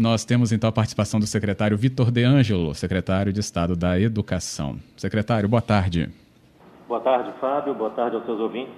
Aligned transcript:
Nós 0.00 0.24
temos 0.24 0.50
então 0.50 0.66
a 0.66 0.72
participação 0.72 1.20
do 1.20 1.26
secretário 1.26 1.76
Vitor 1.76 2.10
De 2.10 2.24
Angelo, 2.24 2.74
secretário 2.74 3.34
de 3.34 3.40
Estado 3.40 3.76
da 3.76 4.00
Educação. 4.00 4.78
Secretário, 4.96 5.46
boa 5.46 5.60
tarde. 5.60 6.08
Boa 6.88 7.00
tarde, 7.00 7.30
Fábio. 7.38 7.74
Boa 7.74 7.90
tarde 7.90 8.16
aos 8.16 8.24
seus 8.24 8.40
ouvintes. 8.40 8.72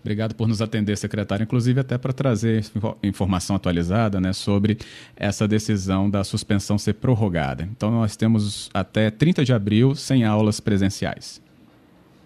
Obrigado 0.00 0.34
por 0.34 0.48
nos 0.48 0.62
atender, 0.62 0.96
secretário, 0.96 1.42
inclusive 1.42 1.80
até 1.80 1.98
para 1.98 2.14
trazer 2.14 2.64
informação 3.02 3.54
atualizada 3.56 4.18
né, 4.18 4.32
sobre 4.32 4.78
essa 5.14 5.46
decisão 5.46 6.08
da 6.08 6.24
suspensão 6.24 6.78
ser 6.78 6.94
prorrogada. 6.94 7.64
Então, 7.64 7.90
nós 7.90 8.16
temos 8.16 8.70
até 8.72 9.10
30 9.10 9.44
de 9.44 9.52
abril 9.52 9.94
sem 9.94 10.24
aulas 10.24 10.60
presenciais. 10.60 11.42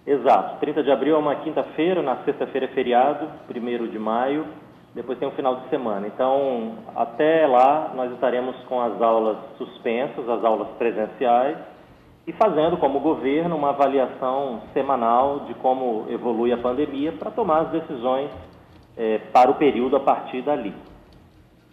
Exato. 0.07 0.61
30 0.61 0.85
de 0.85 0.93
abril 0.93 1.17
é 1.17 1.19
uma 1.19 1.35
quinta-feira, 1.35 2.03
na 2.03 2.23
sexta-feira 2.25 2.67
é 2.67 2.69
feriado, 2.69 3.29
1 3.51 3.91
de 3.91 3.99
maio, 3.99 4.47
depois 4.95 5.19
tem 5.19 5.27
um 5.27 5.33
final 5.33 5.61
de 5.61 5.69
semana. 5.69 6.07
Então, 6.07 6.79
até 6.95 7.47
lá, 7.47 7.93
nós 7.95 8.13
estaremos 8.13 8.57
com 8.69 8.81
as 8.81 9.01
aulas 9.03 9.39
suspensas, 9.59 10.29
as 10.29 10.45
aulas 10.45 10.69
presenciais, 10.79 11.59
e 12.27 12.33
fazendo, 12.33 12.77
como 12.79 13.01
governo, 13.01 13.57
uma 13.57 13.71
avaliação 13.71 14.63
semanal 14.73 15.41
de 15.47 15.55
como 15.55 16.07
evolui 16.09 16.53
a 16.53 16.57
pandemia 16.57 17.13
para 17.13 17.31
tomar 17.31 17.63
as 17.63 17.71
decisões 17.71 18.31
é, 18.97 19.19
para 19.33 19.51
o 19.51 19.55
período 19.55 19.97
a 19.97 20.01
partir 20.01 20.41
dali. 20.43 20.73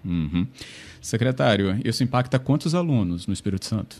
Uhum. 0.04 0.48
Secretário, 1.00 1.80
isso 1.86 2.04
impacta 2.04 2.40
quantos 2.40 2.76
alunos 2.76 3.28
no 3.28 3.34
Espírito 3.34 3.66
Santo? 3.66 3.98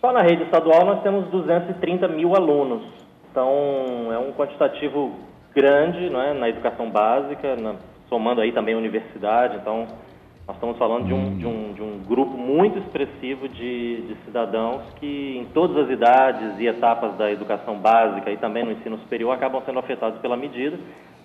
Só 0.00 0.12
na 0.12 0.22
rede 0.22 0.44
estadual 0.44 0.84
nós 0.84 1.02
temos 1.02 1.28
230 1.30 2.06
mil 2.08 2.36
alunos. 2.36 2.82
Então, 3.30 4.12
é 4.12 4.18
um 4.18 4.32
quantitativo 4.32 5.12
grande 5.54 6.10
não 6.10 6.20
é, 6.20 6.34
na 6.34 6.48
educação 6.48 6.90
básica, 6.90 7.56
na, 7.56 7.74
somando 8.08 8.40
aí 8.40 8.52
também 8.52 8.74
a 8.74 8.78
universidade. 8.78 9.56
Então, 9.56 9.86
nós 10.46 10.56
estamos 10.56 10.78
falando 10.78 11.06
de 11.06 11.12
um, 11.12 11.26
hum. 11.26 11.38
de 11.38 11.46
um, 11.46 11.72
de 11.72 11.82
um 11.82 11.98
grupo 12.06 12.36
muito 12.36 12.78
expressivo 12.78 13.48
de, 13.48 14.02
de, 14.02 14.16
cidadãos 14.24 14.82
que, 15.00 15.38
em 15.38 15.44
todas 15.46 15.76
as 15.76 15.90
idades 15.90 16.58
e 16.60 16.66
etapas 16.66 17.16
da 17.16 17.30
educação 17.32 17.76
básica 17.78 18.30
e 18.30 18.36
também 18.36 18.64
no 18.64 18.70
ensino 18.70 18.96
superior, 18.98 19.32
acabam 19.32 19.60
sendo 19.66 19.80
afetados 19.80 20.20
pela 20.20 20.36
medida, 20.36 20.78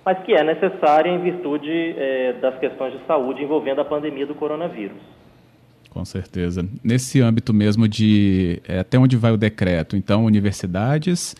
mas 0.04 0.18
que 0.24 0.34
é 0.34 0.44
necessária 0.44 1.10
em 1.10 1.20
virtude 1.20 1.70
é, 1.70 2.34
das 2.42 2.58
questões 2.58 2.94
de 2.94 3.06
saúde 3.06 3.44
envolvendo 3.44 3.82
a 3.82 3.86
pandemia 3.86 4.26
do 4.26 4.34
coronavírus. 4.34 4.98
Com 5.92 6.04
certeza. 6.04 6.68
Nesse 6.84 7.22
âmbito 7.22 7.54
mesmo 7.54 7.88
de 7.88 8.60
é, 8.68 8.80
até 8.80 8.98
onde 8.98 9.18
vai 9.18 9.32
o 9.32 9.38
decreto, 9.38 9.96
então, 9.96 10.26
universidades, 10.26 11.36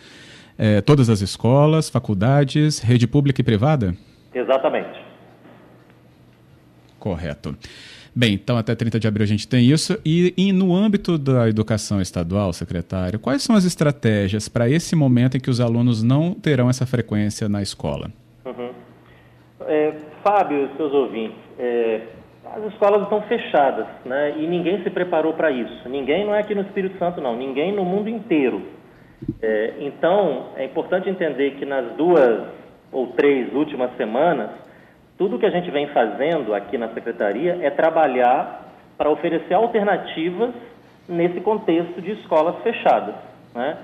é, 0.56 0.80
todas 0.80 1.10
as 1.10 1.20
escolas, 1.20 1.90
faculdades, 1.90 2.78
rede 2.78 3.08
pública 3.08 3.40
e 3.40 3.44
privada? 3.44 3.94
Exatamente. 4.32 5.11
Correto. 7.02 7.56
Bem, 8.14 8.34
então 8.34 8.56
até 8.56 8.76
30 8.76 9.00
de 9.00 9.08
abril 9.08 9.24
a 9.24 9.26
gente 9.26 9.48
tem 9.48 9.68
isso. 9.68 9.98
E, 10.06 10.32
e, 10.36 10.52
no 10.52 10.72
âmbito 10.72 11.18
da 11.18 11.48
educação 11.48 12.00
estadual, 12.00 12.52
secretário, 12.52 13.18
quais 13.18 13.42
são 13.42 13.56
as 13.56 13.64
estratégias 13.64 14.48
para 14.48 14.70
esse 14.70 14.94
momento 14.94 15.36
em 15.36 15.40
que 15.40 15.50
os 15.50 15.60
alunos 15.60 16.00
não 16.00 16.32
terão 16.32 16.70
essa 16.70 16.86
frequência 16.86 17.48
na 17.48 17.60
escola? 17.60 18.12
Uhum. 18.44 18.70
É, 19.66 19.94
Fábio 20.22 20.70
seus 20.76 20.92
ouvintes, 20.92 21.36
é, 21.58 22.02
as 22.54 22.72
escolas 22.72 23.02
estão 23.02 23.20
fechadas 23.22 23.86
né, 24.04 24.38
e 24.38 24.46
ninguém 24.46 24.80
se 24.84 24.90
preparou 24.90 25.32
para 25.32 25.50
isso. 25.50 25.88
Ninguém 25.88 26.24
não 26.24 26.32
é 26.32 26.38
aqui 26.38 26.54
no 26.54 26.62
Espírito 26.62 26.96
Santo, 27.00 27.20
não, 27.20 27.36
ninguém 27.36 27.74
no 27.74 27.84
mundo 27.84 28.08
inteiro. 28.08 28.62
É, 29.40 29.74
então, 29.80 30.50
é 30.54 30.64
importante 30.64 31.10
entender 31.10 31.56
que 31.56 31.64
nas 31.64 31.96
duas 31.96 32.46
ou 32.92 33.08
três 33.08 33.52
últimas 33.52 33.90
semanas, 33.96 34.50
tudo 35.22 35.38
que 35.38 35.46
a 35.46 35.50
gente 35.50 35.70
vem 35.70 35.86
fazendo 35.86 36.52
aqui 36.52 36.76
na 36.76 36.88
secretaria 36.88 37.56
é 37.62 37.70
trabalhar 37.70 38.72
para 38.98 39.08
oferecer 39.08 39.54
alternativas 39.54 40.50
nesse 41.08 41.40
contexto 41.40 42.02
de 42.02 42.10
escolas 42.10 42.56
fechadas, 42.64 43.14
né? 43.54 43.76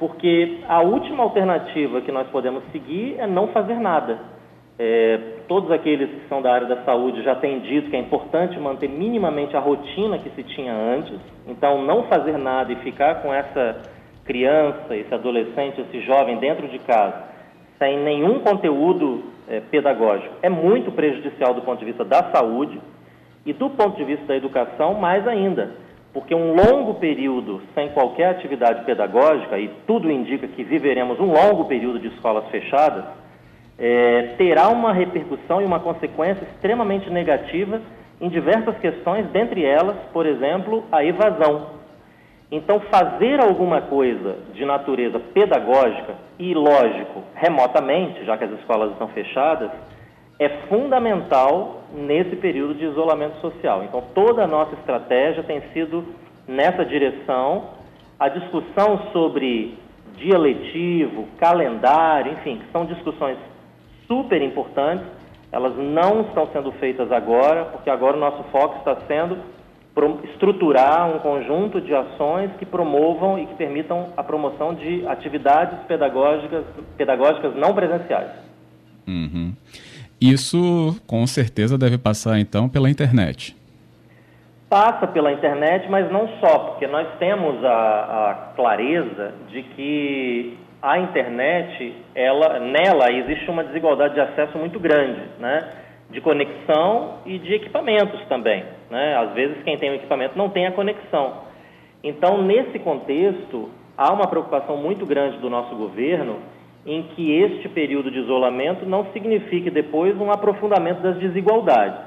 Porque 0.00 0.58
a 0.68 0.80
última 0.80 1.22
alternativa 1.22 2.00
que 2.00 2.10
nós 2.10 2.26
podemos 2.30 2.64
seguir 2.72 3.14
é 3.20 3.26
não 3.28 3.46
fazer 3.52 3.78
nada. 3.78 4.18
É, 4.76 5.20
todos 5.46 5.70
aqueles 5.70 6.10
que 6.10 6.28
são 6.28 6.42
da 6.42 6.52
área 6.52 6.66
da 6.66 6.82
saúde 6.82 7.22
já 7.22 7.36
têm 7.36 7.60
dito 7.60 7.88
que 7.88 7.94
é 7.94 8.00
importante 8.00 8.58
manter 8.58 8.88
minimamente 8.88 9.56
a 9.56 9.60
rotina 9.60 10.18
que 10.18 10.30
se 10.30 10.42
tinha 10.42 10.74
antes. 10.74 11.20
Então, 11.46 11.84
não 11.84 12.02
fazer 12.08 12.36
nada 12.36 12.72
e 12.72 12.76
ficar 12.76 13.22
com 13.22 13.32
essa 13.32 13.80
criança, 14.24 14.96
esse 14.96 15.14
adolescente, 15.14 15.82
esse 15.82 16.00
jovem 16.00 16.38
dentro 16.38 16.66
de 16.66 16.80
casa, 16.80 17.28
sem 17.78 17.96
nenhum 17.96 18.40
conteúdo 18.40 19.29
é, 19.50 19.60
pedagógico 19.60 20.32
é 20.40 20.48
muito 20.48 20.92
prejudicial 20.92 21.52
do 21.52 21.62
ponto 21.62 21.80
de 21.80 21.84
vista 21.84 22.04
da 22.04 22.30
saúde 22.30 22.80
e 23.44 23.52
do 23.52 23.68
ponto 23.70 23.96
de 23.96 24.04
vista 24.04 24.24
da 24.26 24.36
educação, 24.36 24.94
mais 24.94 25.26
ainda, 25.26 25.72
porque 26.12 26.34
um 26.34 26.54
longo 26.54 26.94
período 26.94 27.60
sem 27.74 27.88
qualquer 27.88 28.30
atividade 28.30 28.84
pedagógica, 28.84 29.58
e 29.58 29.68
tudo 29.86 30.10
indica 30.10 30.46
que 30.46 30.62
viveremos 30.62 31.18
um 31.18 31.32
longo 31.32 31.64
período 31.64 31.98
de 31.98 32.08
escolas 32.08 32.46
fechadas, 32.48 33.04
é, 33.78 34.34
terá 34.36 34.68
uma 34.68 34.92
repercussão 34.92 35.62
e 35.62 35.64
uma 35.64 35.80
consequência 35.80 36.44
extremamente 36.44 37.08
negativa 37.10 37.80
em 38.20 38.28
diversas 38.28 38.76
questões, 38.78 39.26
dentre 39.28 39.64
elas, 39.64 39.96
por 40.12 40.26
exemplo, 40.26 40.84
a 40.92 41.02
evasão. 41.02 41.79
Então, 42.52 42.80
fazer 42.80 43.40
alguma 43.40 43.80
coisa 43.82 44.38
de 44.52 44.64
natureza 44.64 45.20
pedagógica 45.20 46.14
e, 46.38 46.52
lógico, 46.52 47.22
remotamente, 47.34 48.24
já 48.24 48.36
que 48.36 48.44
as 48.44 48.50
escolas 48.52 48.90
estão 48.90 49.06
fechadas, 49.08 49.70
é 50.36 50.48
fundamental 50.68 51.82
nesse 51.94 52.34
período 52.36 52.74
de 52.74 52.86
isolamento 52.86 53.40
social. 53.40 53.84
Então, 53.84 54.02
toda 54.14 54.42
a 54.42 54.46
nossa 54.48 54.74
estratégia 54.74 55.44
tem 55.44 55.60
sido 55.72 56.04
nessa 56.48 56.84
direção. 56.84 57.70
A 58.18 58.28
discussão 58.28 59.10
sobre 59.12 59.78
dia 60.16 60.36
letivo, 60.36 61.28
calendário, 61.38 62.32
enfim, 62.32 62.58
que 62.58 62.72
são 62.72 62.84
discussões 62.84 63.38
super 64.08 64.42
importantes, 64.42 65.06
elas 65.52 65.76
não 65.76 66.22
estão 66.22 66.46
sendo 66.52 66.72
feitas 66.72 67.12
agora, 67.12 67.66
porque 67.66 67.88
agora 67.88 68.16
o 68.16 68.20
nosso 68.20 68.42
foco 68.50 68.78
está 68.78 68.96
sendo 69.06 69.38
estruturar 70.24 71.08
um 71.14 71.18
conjunto 71.18 71.80
de 71.80 71.94
ações 71.94 72.50
que 72.58 72.66
promovam 72.66 73.38
e 73.38 73.46
que 73.46 73.54
permitam 73.54 74.12
a 74.16 74.22
promoção 74.22 74.74
de 74.74 75.06
atividades 75.06 75.78
pedagógicas, 75.86 76.64
pedagógicas 76.96 77.54
não 77.56 77.74
presenciais. 77.74 78.30
Uhum. 79.06 79.52
Isso 80.20 81.00
com 81.06 81.26
certeza 81.26 81.78
deve 81.78 81.96
passar 81.96 82.38
então 82.38 82.68
pela 82.68 82.90
internet. 82.90 83.56
Passa 84.68 85.06
pela 85.06 85.32
internet, 85.32 85.88
mas 85.90 86.10
não 86.12 86.28
só, 86.40 86.58
porque 86.58 86.86
nós 86.86 87.08
temos 87.18 87.64
a, 87.64 88.30
a 88.30 88.34
clareza 88.54 89.34
de 89.48 89.62
que 89.62 90.58
a 90.82 90.98
internet, 90.98 91.94
ela, 92.14 92.58
nela 92.60 93.12
existe 93.12 93.50
uma 93.50 93.64
desigualdade 93.64 94.14
de 94.14 94.20
acesso 94.20 94.56
muito 94.56 94.78
grande, 94.78 95.20
né? 95.38 95.68
De 96.10 96.20
conexão 96.20 97.18
e 97.24 97.38
de 97.38 97.54
equipamentos 97.54 98.20
também. 98.26 98.64
Né? 98.90 99.16
Às 99.16 99.32
vezes, 99.32 99.62
quem 99.62 99.78
tem 99.78 99.90
o 99.90 99.94
equipamento 99.94 100.36
não 100.36 100.48
tem 100.48 100.66
a 100.66 100.72
conexão. 100.72 101.44
Então, 102.02 102.42
nesse 102.42 102.78
contexto, 102.78 103.70
há 103.96 104.12
uma 104.12 104.26
preocupação 104.26 104.76
muito 104.76 105.06
grande 105.06 105.38
do 105.38 105.48
nosso 105.48 105.74
governo 105.76 106.38
em 106.86 107.02
que 107.14 107.32
este 107.32 107.68
período 107.68 108.10
de 108.10 108.18
isolamento 108.20 108.86
não 108.86 109.06
signifique 109.12 109.70
depois 109.70 110.18
um 110.18 110.30
aprofundamento 110.30 111.00
das 111.02 111.16
desigualdades. 111.18 112.00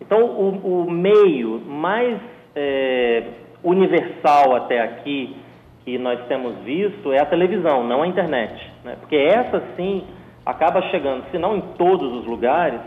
Então, 0.00 0.24
o, 0.24 0.84
o 0.84 0.90
meio 0.90 1.60
mais 1.60 2.18
é, 2.54 3.24
universal 3.62 4.54
até 4.54 4.80
aqui 4.80 5.36
que 5.84 5.98
nós 5.98 6.24
temos 6.26 6.56
visto 6.64 7.12
é 7.12 7.20
a 7.20 7.26
televisão, 7.26 7.84
não 7.84 8.02
a 8.02 8.06
internet. 8.06 8.54
Né? 8.84 8.96
Porque 9.00 9.16
essa 9.16 9.62
sim 9.76 10.04
acaba 10.46 10.80
chegando, 10.90 11.24
se 11.30 11.38
não 11.38 11.56
em 11.56 11.60
todos 11.76 12.12
os 12.20 12.26
lugares, 12.26 12.80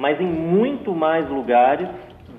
mas 0.00 0.18
em 0.18 0.26
muito 0.26 0.94
mais 0.94 1.28
lugares 1.28 1.86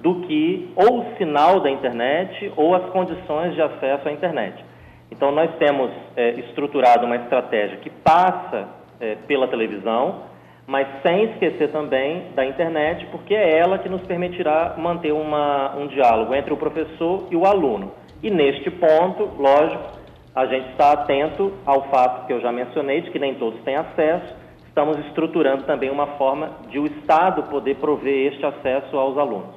do 0.01 0.21
que 0.21 0.73
ou 0.75 1.01
o 1.01 1.15
sinal 1.17 1.59
da 1.59 1.69
internet 1.69 2.51
ou 2.57 2.73
as 2.73 2.89
condições 2.89 3.53
de 3.53 3.61
acesso 3.61 4.09
à 4.09 4.11
internet. 4.11 4.65
Então, 5.11 5.31
nós 5.31 5.51
temos 5.59 5.91
é, 6.15 6.31
estruturado 6.39 7.05
uma 7.05 7.17
estratégia 7.17 7.77
que 7.77 7.91
passa 7.91 8.67
é, 8.99 9.15
pela 9.27 9.47
televisão, 9.47 10.23
mas 10.65 10.87
sem 11.03 11.25
esquecer 11.25 11.71
também 11.71 12.31
da 12.33 12.43
internet, 12.43 13.05
porque 13.11 13.35
é 13.35 13.59
ela 13.59 13.77
que 13.77 13.87
nos 13.87 14.01
permitirá 14.07 14.73
manter 14.77 15.11
uma, 15.11 15.75
um 15.75 15.85
diálogo 15.85 16.33
entre 16.33 16.51
o 16.51 16.57
professor 16.57 17.27
e 17.29 17.35
o 17.35 17.45
aluno. 17.45 17.91
E 18.23 18.31
neste 18.31 18.71
ponto, 18.71 19.29
lógico, 19.37 19.99
a 20.33 20.47
gente 20.47 20.67
está 20.69 20.93
atento 20.93 21.53
ao 21.63 21.83
fato 21.89 22.25
que 22.25 22.33
eu 22.33 22.41
já 22.41 22.51
mencionei, 22.51 23.01
de 23.01 23.11
que 23.11 23.19
nem 23.19 23.35
todos 23.35 23.61
têm 23.61 23.75
acesso, 23.75 24.40
estamos 24.71 24.97
estruturando 25.07 25.63
também 25.63 25.89
uma 25.89 26.07
forma 26.17 26.49
de 26.69 26.79
o 26.79 26.85
Estado 26.85 27.43
poder 27.43 27.75
prover 27.75 28.31
este 28.31 28.45
acesso 28.45 28.95
aos 28.95 29.17
alunos. 29.17 29.53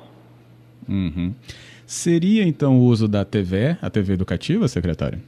Uhum. 0.89 1.33
Seria 1.87 2.43
então 2.43 2.79
o 2.79 2.83
uso 2.83 3.07
da 3.07 3.25
TV, 3.25 3.77
a 3.81 3.89
TV 3.89 4.15
educativa, 4.15 4.67
secretário? 4.67 5.21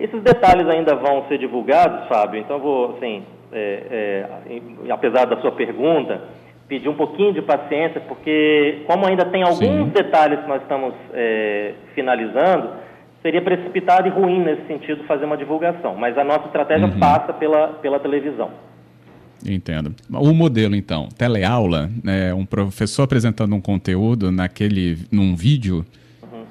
Esses 0.00 0.20
detalhes 0.22 0.66
ainda 0.68 0.96
vão 0.96 1.26
ser 1.28 1.38
divulgados, 1.38 2.08
Fábio, 2.08 2.40
então 2.40 2.58
vou, 2.58 2.96
assim, 2.96 3.22
é, 3.52 4.26
é, 4.50 4.90
apesar 4.90 5.26
da 5.26 5.40
sua 5.40 5.52
pergunta, 5.52 6.20
pedir 6.66 6.88
um 6.88 6.96
pouquinho 6.96 7.32
de 7.32 7.42
paciência, 7.42 8.00
porque 8.00 8.82
como 8.86 9.06
ainda 9.06 9.24
tem 9.26 9.42
alguns 9.42 9.58
Sim. 9.58 9.88
detalhes 9.90 10.40
que 10.40 10.48
nós 10.48 10.60
estamos 10.62 10.92
é, 11.12 11.74
finalizando, 11.94 12.70
seria 13.22 13.40
precipitado 13.40 14.08
e 14.08 14.10
ruim 14.10 14.40
nesse 14.40 14.66
sentido 14.66 15.04
fazer 15.04 15.24
uma 15.24 15.36
divulgação. 15.36 15.94
Mas 15.94 16.18
a 16.18 16.24
nossa 16.24 16.46
estratégia 16.46 16.88
uhum. 16.88 16.98
passa 16.98 17.32
pela, 17.32 17.68
pela 17.80 18.00
televisão. 18.00 18.50
Entendo. 19.46 19.94
O 20.10 20.32
modelo, 20.32 20.74
então, 20.74 21.08
teleaula, 21.18 21.90
né, 22.02 22.32
um 22.32 22.46
professor 22.46 23.02
apresentando 23.02 23.54
um 23.54 23.60
conteúdo 23.60 24.32
naquele, 24.32 24.96
num 25.12 25.36
vídeo. 25.36 25.84
Uhum. 26.22 26.44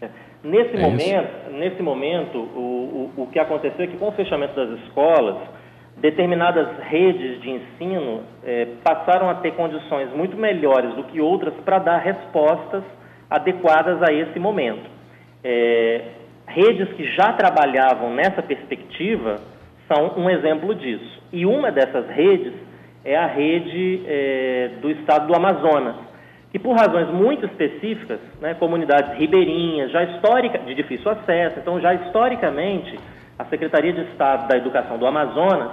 É. 0.00 0.08
Nesse, 0.42 0.76
é 0.76 0.80
momento, 0.80 1.50
nesse 1.52 1.82
momento, 1.82 2.38
o, 2.38 3.12
o, 3.16 3.22
o 3.22 3.26
que 3.28 3.38
aconteceu 3.38 3.84
é 3.84 3.88
que 3.88 3.96
com 3.96 4.08
o 4.08 4.12
fechamento 4.12 4.54
das 4.54 4.78
escolas, 4.80 5.36
determinadas 5.96 6.68
redes 6.80 7.40
de 7.40 7.50
ensino 7.50 8.22
é, 8.44 8.66
passaram 8.82 9.30
a 9.30 9.36
ter 9.36 9.52
condições 9.52 10.10
muito 10.14 10.36
melhores 10.36 10.94
do 10.94 11.04
que 11.04 11.20
outras 11.20 11.54
para 11.64 11.78
dar 11.78 11.98
respostas 11.98 12.82
adequadas 13.30 14.02
a 14.02 14.12
esse 14.12 14.38
momento. 14.38 14.90
É, 15.42 16.02
redes 16.46 16.92
que 16.94 17.04
já 17.14 17.32
trabalhavam 17.32 18.14
nessa 18.14 18.42
perspectiva 18.42 19.40
são 19.88 20.14
um 20.16 20.30
exemplo 20.30 20.74
disso. 20.74 21.22
E 21.32 21.44
uma 21.46 21.70
dessas 21.70 22.08
redes 22.08 22.52
é 23.04 23.16
a 23.16 23.26
rede 23.26 24.02
é, 24.06 24.70
do 24.80 24.90
estado 24.90 25.26
do 25.26 25.34
Amazonas, 25.34 25.96
que 26.50 26.58
por 26.58 26.74
razões 26.76 27.08
muito 27.10 27.44
específicas, 27.46 28.20
né, 28.40 28.54
comunidades 28.54 29.18
ribeirinhas, 29.18 29.90
já 29.90 30.04
histórica, 30.04 30.58
de 30.58 30.74
difícil 30.74 31.10
acesso, 31.10 31.58
então 31.58 31.80
já 31.80 31.92
historicamente 31.94 32.98
a 33.38 33.44
Secretaria 33.46 33.92
de 33.92 34.02
Estado 34.02 34.48
da 34.48 34.56
Educação 34.56 34.96
do 34.96 35.06
Amazonas 35.06 35.70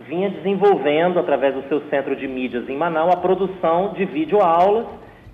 vinha 0.00 0.30
desenvolvendo, 0.30 1.18
através 1.18 1.54
do 1.54 1.62
seu 1.68 1.80
centro 1.88 2.16
de 2.16 2.26
mídias 2.26 2.68
em 2.68 2.76
Manaus, 2.76 3.14
a 3.14 3.18
produção 3.18 3.92
de 3.92 4.04
videoaulas 4.04 4.86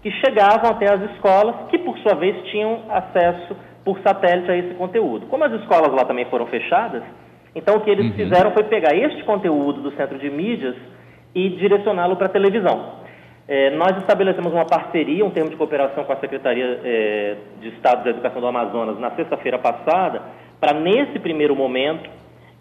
que 0.03 0.11
chegavam 0.11 0.71
até 0.71 0.93
as 0.93 1.01
escolas, 1.13 1.55
que 1.69 1.79
por 1.79 1.97
sua 1.99 2.15
vez 2.15 2.37
tinham 2.51 2.81
acesso 2.89 3.57
por 3.85 3.99
satélite 4.01 4.51
a 4.51 4.57
esse 4.57 4.75
conteúdo. 4.75 5.27
Como 5.27 5.45
as 5.45 5.53
escolas 5.53 5.93
lá 5.93 6.05
também 6.05 6.25
foram 6.27 6.47
fechadas, 6.47 7.03
então 7.55 7.77
o 7.77 7.81
que 7.81 7.91
eles 7.91 8.07
uhum. 8.07 8.13
fizeram 8.13 8.53
foi 8.53 8.65
pegar 8.65 8.95
este 8.95 9.23
conteúdo 9.25 9.81
do 9.81 9.93
centro 9.93 10.19
de 10.19 10.31
mídias 10.31 10.77
e 11.35 11.49
direcioná-lo 11.51 12.17
para 12.17 12.27
a 12.27 12.31
televisão. 12.31 13.01
É, 13.49 13.71
nós 13.71 13.97
estabelecemos 13.99 14.53
uma 14.53 14.65
parceria, 14.65 15.25
um 15.25 15.31
termo 15.31 15.51
de 15.51 15.57
cooperação 15.57 16.05
com 16.05 16.13
a 16.13 16.17
Secretaria 16.17 16.81
é, 16.85 17.37
de 17.61 17.69
Estado 17.71 18.05
da 18.05 18.11
Educação 18.11 18.41
do 18.41 18.47
Amazonas 18.47 18.99
na 18.99 19.11
sexta-feira 19.13 19.59
passada, 19.59 20.23
para 20.61 20.79
nesse 20.79 21.19
primeiro 21.19 21.57
momento, 21.57 22.09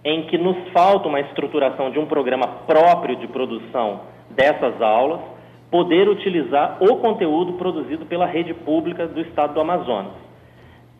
em 0.03 0.23
que 0.23 0.37
nos 0.37 0.57
falta 0.69 1.07
uma 1.07 1.19
estruturação 1.19 1.91
de 1.91 1.99
um 1.99 2.07
programa 2.07 2.47
próprio 2.65 3.17
de 3.17 3.27
produção 3.27 4.01
dessas 4.31 4.81
aulas, 4.81 5.21
poder 5.69 6.09
utilizar 6.09 6.77
o 6.81 6.97
conteúdo 6.97 7.53
produzido 7.53 8.05
pela 8.05 8.25
rede 8.25 8.53
pública 8.53 9.07
do 9.07 9.21
Estado 9.21 9.53
do 9.53 9.61
Amazonas. 9.61 10.13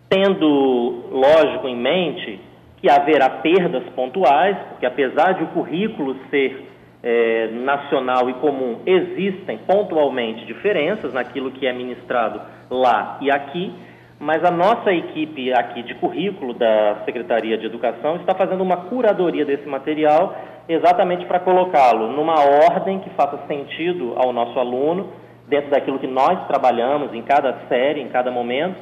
Tendo, 0.08 1.06
lógico, 1.12 1.68
em 1.68 1.76
mente 1.76 2.40
que 2.82 2.90
haverá 2.90 3.30
perdas 3.30 3.84
pontuais, 3.96 4.58
porque 4.70 4.86
apesar 4.86 5.34
de 5.34 5.44
o 5.44 5.48
currículo 5.48 6.16
ser 6.30 6.66
é, 7.04 7.48
nacional 7.52 8.30
e 8.30 8.34
comum, 8.36 8.80
existem 8.86 9.58
pontualmente 9.60 10.46
diferenças 10.46 11.14
naquilo 11.14 11.52
que 11.52 11.66
é 11.66 11.74
ministrado 11.74 12.42
lá 12.70 13.18
e 13.22 13.32
aqui, 13.32 13.74
mas 14.20 14.44
a 14.44 14.52
nossa 14.52 14.92
equipe 14.92 15.54
aqui 15.54 15.82
de 15.84 15.96
currículo 15.96 16.54
da 16.54 17.04
Secretaria 17.06 17.58
de 17.58 17.66
Educação 17.66 18.18
está 18.18 18.36
fazendo 18.36 18.62
uma 18.62 18.78
curadoria 18.78 19.46
desse 19.46 19.68
material 19.68 20.36
exatamente 20.68 21.26
para 21.26 21.40
colocá-lo 21.40 22.10
numa 22.10 22.36
ordem 22.40 23.00
que 23.00 23.10
faça 23.12 23.40
sentido 23.48 24.14
ao 24.18 24.32
nosso 24.32 24.60
aluno, 24.60 25.10
dentro 25.48 25.72
daquilo 25.72 25.98
que 25.98 26.06
nós 26.06 26.46
trabalhamos 26.48 27.14
em 27.14 27.24
cada 27.24 27.58
série, 27.68 28.02
em 28.02 28.10
cada 28.10 28.30
momento, 28.30 28.78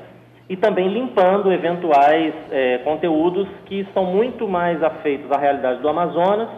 e 0.49 0.55
também 0.55 0.88
limpando 0.88 1.51
eventuais 1.51 2.33
é, 2.51 2.79
conteúdos 2.79 3.47
que 3.65 3.85
são 3.94 4.05
muito 4.05 4.47
mais 4.47 4.81
afeitos 4.81 5.31
à 5.31 5.38
realidade 5.38 5.81
do 5.81 5.89
Amazonas 5.89 6.49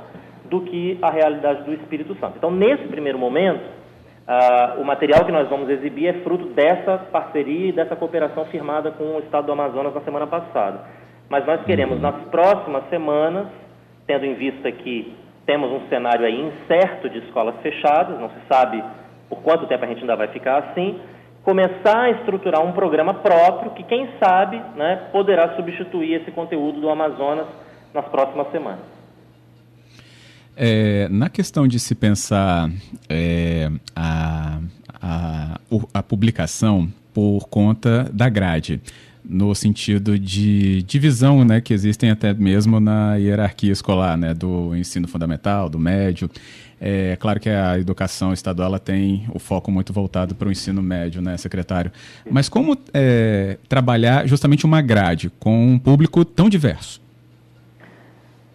do 0.46 0.62
que 0.62 0.98
à 1.02 1.10
realidade 1.10 1.64
do 1.64 1.74
Espírito 1.74 2.16
Santo. 2.16 2.36
Então, 2.38 2.52
nesse 2.52 2.84
primeiro 2.88 3.18
momento, 3.18 3.80
Uh, 4.30 4.80
o 4.80 4.86
material 4.86 5.26
que 5.26 5.32
nós 5.32 5.50
vamos 5.50 5.68
exibir 5.72 6.06
é 6.06 6.14
fruto 6.22 6.50
dessa 6.50 7.00
parceria 7.12 7.70
e 7.70 7.72
dessa 7.72 7.96
cooperação 7.96 8.46
firmada 8.46 8.92
com 8.92 9.16
o 9.16 9.20
Estado 9.22 9.48
do 9.48 9.54
Amazonas 9.54 9.92
na 9.92 10.02
semana 10.02 10.28
passada. 10.28 10.82
Mas 11.28 11.48
nós 11.48 11.64
queremos, 11.66 12.00
nas 12.00 12.14
próximas 12.26 12.88
semanas, 12.90 13.48
tendo 14.06 14.28
em 14.28 14.36
vista 14.36 14.72
que 14.72 15.16
temos 15.48 15.72
um 15.72 15.88
cenário 15.90 16.28
aí 16.28 16.40
incerto 16.40 17.10
de 17.10 17.18
escolas 17.26 17.56
fechadas, 17.64 18.20
não 18.20 18.30
se 18.30 18.40
sabe 18.48 18.84
por 19.28 19.42
quanto 19.42 19.66
tempo 19.66 19.84
a 19.84 19.88
gente 19.88 20.02
ainda 20.02 20.16
vai 20.16 20.28
ficar 20.28 20.60
assim, 20.60 21.00
começar 21.44 22.02
a 22.02 22.12
estruturar 22.12 22.66
um 22.66 22.72
programa 22.72 23.14
próprio 23.14 23.72
que, 23.72 23.84
quem 23.84 24.10
sabe, 24.20 24.62
né, 24.76 25.08
poderá 25.12 25.56
substituir 25.56 26.22
esse 26.22 26.32
conteúdo 26.32 26.80
do 26.80 26.90
Amazonas 26.90 27.48
nas 27.94 28.06
próximas 28.06 28.52
semanas. 28.52 28.86
É, 30.56 31.08
na 31.10 31.30
questão 31.30 31.68
de 31.68 31.80
se 31.80 31.96
pensar 31.96 32.70
é, 33.08 33.70
a, 33.96 34.60
a, 35.02 35.60
a 35.94 36.04
publicação 36.04 36.90
por 37.14 37.48
conta 37.48 38.10
da 38.14 38.28
grade, 38.28 38.82
no 39.30 39.54
sentido 39.54 40.18
de 40.18 40.82
divisão 40.84 41.46
né, 41.46 41.62
que 41.62 41.72
existem 41.72 42.10
até 42.10 42.34
mesmo 42.34 42.80
na 42.80 43.16
hierarquia 43.16 43.72
escolar, 43.72 44.18
né, 44.18 44.34
do 44.34 44.76
ensino 44.76 45.08
fundamental, 45.08 45.70
do 45.70 45.78
médio. 45.78 46.30
É 46.82 47.16
claro 47.18 47.40
que 47.40 47.50
a 47.50 47.78
educação 47.78 48.34
estadual 48.34 48.70
ela 48.70 48.80
tem 48.80 49.26
o 49.32 49.38
foco 49.38 49.70
muito 49.70 49.94
voltado 49.94 50.34
para 50.34 50.48
o 50.48 50.52
ensino 50.52 50.82
médio, 50.82 51.22
né, 51.22 51.38
secretário? 51.38 51.92
Mas 52.30 52.50
como 52.50 52.76
é, 52.94 53.58
trabalhar 53.68 54.28
justamente 54.28 54.66
uma 54.66 54.82
grade 54.82 55.30
com 55.40 55.74
um 55.74 55.78
público 55.78 56.26
tão 56.26 56.50
diverso? 56.50 57.00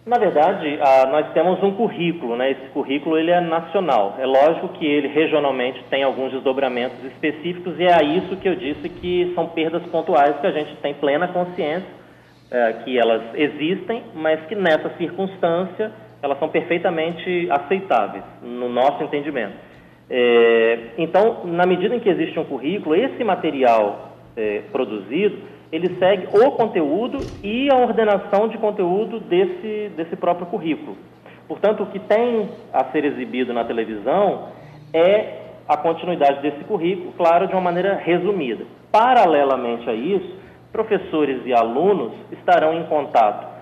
Na 0.05 0.19
verdade, 0.19 0.77
ah, 0.81 1.07
nós 1.07 1.33
temos 1.33 1.63
um 1.63 1.71
currículo, 1.71 2.35
né? 2.35 2.51
Esse 2.51 2.69
currículo 2.69 3.17
ele 3.17 3.31
é 3.31 3.41
nacional. 3.41 4.15
É 4.19 4.25
lógico 4.25 4.67
que 4.69 4.85
ele 4.85 5.07
regionalmente 5.07 5.83
tem 5.89 6.03
alguns 6.03 6.31
desdobramentos 6.31 7.03
específicos 7.05 7.79
e 7.79 7.85
é 7.85 7.93
a 7.93 8.03
isso 8.03 8.37
que 8.37 8.47
eu 8.47 8.55
disse 8.55 8.87
que 8.87 9.31
são 9.33 9.47
perdas 9.47 9.81
pontuais 9.87 10.39
que 10.39 10.45
a 10.45 10.51
gente 10.51 10.75
tem 10.75 10.93
plena 10.93 11.27
consciência 11.29 11.89
é, 12.51 12.73
que 12.83 12.99
elas 12.99 13.23
existem, 13.33 14.03
mas 14.13 14.39
que 14.45 14.53
nessa 14.53 14.91
circunstância 14.95 15.91
elas 16.21 16.37
são 16.37 16.49
perfeitamente 16.49 17.47
aceitáveis 17.49 18.23
no 18.43 18.69
nosso 18.69 19.03
entendimento. 19.03 19.55
É, 20.07 20.79
então, 20.99 21.45
na 21.45 21.65
medida 21.65 21.95
em 21.95 21.99
que 21.99 22.09
existe 22.09 22.37
um 22.39 22.45
currículo, 22.45 22.95
esse 22.95 23.23
material 23.23 24.11
é, 24.37 24.61
produzido 24.71 25.54
ele 25.75 25.97
segue 25.99 26.27
o 26.31 26.51
conteúdo 26.51 27.19
e 27.43 27.69
a 27.69 27.77
ordenação 27.77 28.47
de 28.47 28.57
conteúdo 28.57 29.19
desse, 29.19 29.91
desse 29.95 30.15
próprio 30.15 30.47
currículo. 30.47 30.97
Portanto, 31.47 31.83
o 31.83 31.85
que 31.87 31.99
tem 31.99 32.49
a 32.73 32.85
ser 32.85 33.03
exibido 33.03 33.53
na 33.53 33.65
televisão 33.65 34.49
é 34.93 35.41
a 35.67 35.75
continuidade 35.75 36.41
desse 36.41 36.63
currículo, 36.63 37.11
claro, 37.13 37.47
de 37.47 37.53
uma 37.53 37.61
maneira 37.61 37.95
resumida. 37.95 38.65
Paralelamente 38.91 39.89
a 39.89 39.93
isso, 39.93 40.35
professores 40.71 41.41
e 41.45 41.53
alunos 41.53 42.13
estarão 42.31 42.73
em 42.73 42.85
contato 42.85 43.53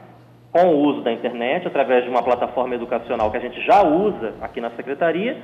com 0.52 0.68
o 0.68 0.78
uso 0.82 1.02
da 1.02 1.12
internet, 1.12 1.66
através 1.66 2.04
de 2.04 2.10
uma 2.12 2.22
plataforma 2.22 2.76
educacional 2.76 3.32
que 3.32 3.38
a 3.38 3.40
gente 3.40 3.60
já 3.66 3.84
usa 3.84 4.36
aqui 4.40 4.62
na 4.62 4.70
secretaria, 4.72 5.38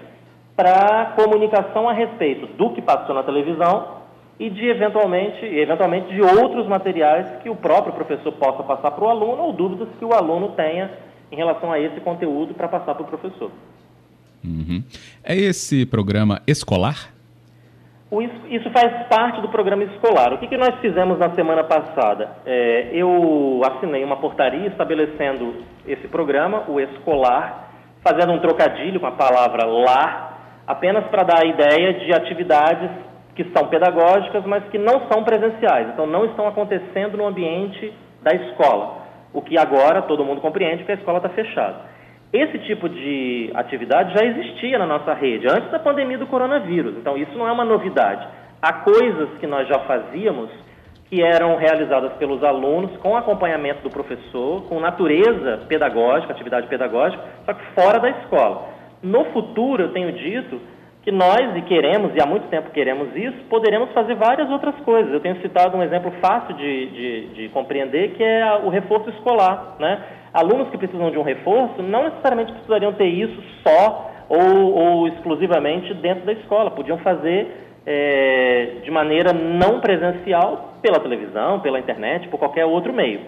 para 0.56 1.14
comunicação 1.16 1.90
a 1.90 1.94
respeito 1.94 2.46
do 2.46 2.72
que 2.72 2.82
passou 2.82 3.16
na 3.16 3.24
televisão 3.24 3.99
e 4.40 4.50
de 4.50 4.68
eventualmente, 4.68 5.46
eventualmente 5.46 6.14
de 6.14 6.22
outros 6.22 6.66
materiais 6.66 7.28
que 7.44 7.50
o 7.50 7.56
próprio 7.56 7.94
professor 7.94 8.32
possa 8.32 8.64
passar 8.64 8.92
para 8.92 9.04
o 9.04 9.10
aluno 9.10 9.44
ou 9.44 9.54
dúvidas 9.54 9.90
que 10.00 10.06
o 10.06 10.14
aluno 10.14 10.54
tenha 10.56 10.90
em 11.30 11.36
relação 11.36 11.72
a 11.72 11.80
esse 11.80 12.00
conteúdo 12.00 12.54
para 12.54 12.70
passar 12.70 12.96
para 12.96 13.04
o 13.04 13.08
professor. 13.08 13.52
Uhum. 14.44 14.82
É 15.24 15.36
esse 15.36 15.86
programa 15.86 16.42
escolar? 16.48 17.14
Isso 18.50 18.72
faz 18.72 19.08
parte 19.08 19.40
do 19.40 19.50
programa 19.50 19.84
escolar. 19.84 20.34
O 20.34 20.40
que, 20.40 20.48
que 20.48 20.58
nós 20.58 20.80
fizemos 20.80 21.20
na 21.20 21.30
semana 21.36 21.64
passada? 21.64 22.38
É, 22.44 22.90
eu 22.94 23.62
assinei 23.64 24.04
uma 24.04 24.18
portaria 24.18 24.68
estabelecendo 24.68 25.58
esse 25.86 26.08
programa, 26.08 26.64
o 26.68 26.80
escolar, 26.80 27.72
fazendo 28.02 28.32
um 28.32 28.40
trocadilho 28.40 29.00
com 29.00 29.06
a 29.06 29.12
palavra 29.12 29.64
lar, 29.66 30.64
apenas 30.66 31.06
para 31.08 31.24
dar 31.24 31.44
a 31.44 31.46
ideia 31.46 31.94
de 32.00 32.12
atividades 32.12 32.90
que 33.40 33.50
são 33.58 33.70
pedagógicas, 33.70 34.44
mas 34.46 34.66
que 34.66 34.78
não 34.78 35.08
são 35.10 35.24
presenciais, 35.24 35.88
então 35.94 36.06
não 36.06 36.26
estão 36.26 36.46
acontecendo 36.46 37.16
no 37.16 37.26
ambiente 37.26 37.94
da 38.22 38.36
escola, 38.36 38.98
o 39.32 39.42
que 39.42 39.58
agora 39.58 40.02
todo 40.02 40.26
mundo 40.26 40.42
compreende 40.42 40.84
que 40.84 40.92
a 40.92 40.96
escola 40.96 41.20
está 41.20 41.30
fechada. 41.30 41.78
Esse 42.34 42.60
tipo 42.60 42.90
de 42.90 43.50
atividade 43.56 44.14
já 44.14 44.26
existia 44.26 44.78
na 44.78 44.86
nossa 44.86 45.14
rede 45.14 45.48
antes 45.48 45.72
da 45.72 45.80
pandemia 45.80 46.18
do 46.18 46.28
coronavírus, 46.28 46.98
então 46.98 47.16
isso 47.16 47.32
não 47.38 47.48
é 47.48 47.52
uma 47.54 47.64
novidade. 47.64 48.28
Há 48.62 48.74
coisas 48.74 49.30
que 49.40 49.48
nós 49.48 49.66
já 49.70 49.80
fazíamos 49.88 50.50
que 51.06 51.24
eram 51.24 51.56
realizadas 51.56 52.12
pelos 52.18 52.44
alunos 52.44 52.98
com 52.98 53.16
acompanhamento 53.16 53.82
do 53.84 53.90
professor, 53.90 54.64
com 54.64 54.82
natureza 54.82 55.62
pedagógica, 55.66 56.34
atividade 56.34 56.68
pedagógica, 56.68 57.24
só 57.46 57.54
que 57.54 57.66
fora 57.74 58.00
da 58.00 58.10
escola. 58.10 58.68
No 59.02 59.24
futuro, 59.32 59.84
eu 59.84 59.94
tenho 59.94 60.12
dito, 60.12 60.60
que 61.02 61.12
nós, 61.12 61.56
e 61.56 61.62
queremos, 61.62 62.14
e 62.14 62.22
há 62.22 62.26
muito 62.26 62.48
tempo 62.50 62.72
queremos 62.72 63.16
isso, 63.16 63.38
poderemos 63.50 63.92
fazer 63.92 64.16
várias 64.16 64.50
outras 64.50 64.76
coisas. 64.82 65.14
Eu 65.14 65.22
tenho 65.22 65.42
citado 65.42 65.78
um 65.78 65.84
exemplo 65.84 66.12
fácil 66.22 66.54
de, 66.56 66.86
de, 66.88 67.28
de 67.28 67.50
compreender, 67.50 68.16
que 68.16 68.24
é 68.24 68.62
o 68.64 68.70
reforço 68.70 69.10
escolar. 69.12 69.76
Né? 69.80 70.00
Alunos 70.34 70.70
que 70.70 70.78
precisam 70.78 71.10
de 71.10 71.18
um 71.18 71.24
reforço 71.24 71.82
não 71.82 72.04
necessariamente 72.04 72.52
precisariam 72.52 72.94
ter 72.94 73.08
isso 73.08 73.42
só 73.66 74.12
ou, 74.28 74.74
ou 74.74 75.08
exclusivamente 75.08 75.94
dentro 75.96 76.26
da 76.26 76.34
escola, 76.34 76.70
podiam 76.72 76.98
fazer 77.00 77.48
é, 77.86 78.74
de 78.84 78.92
maneira 78.92 79.34
não 79.34 79.80
presencial 79.80 80.76
pela 80.82 81.00
televisão, 81.00 81.62
pela 81.62 81.80
internet, 81.80 82.28
por 82.28 82.38
qualquer 82.38 82.66
outro 82.66 82.94
meio. 82.94 83.22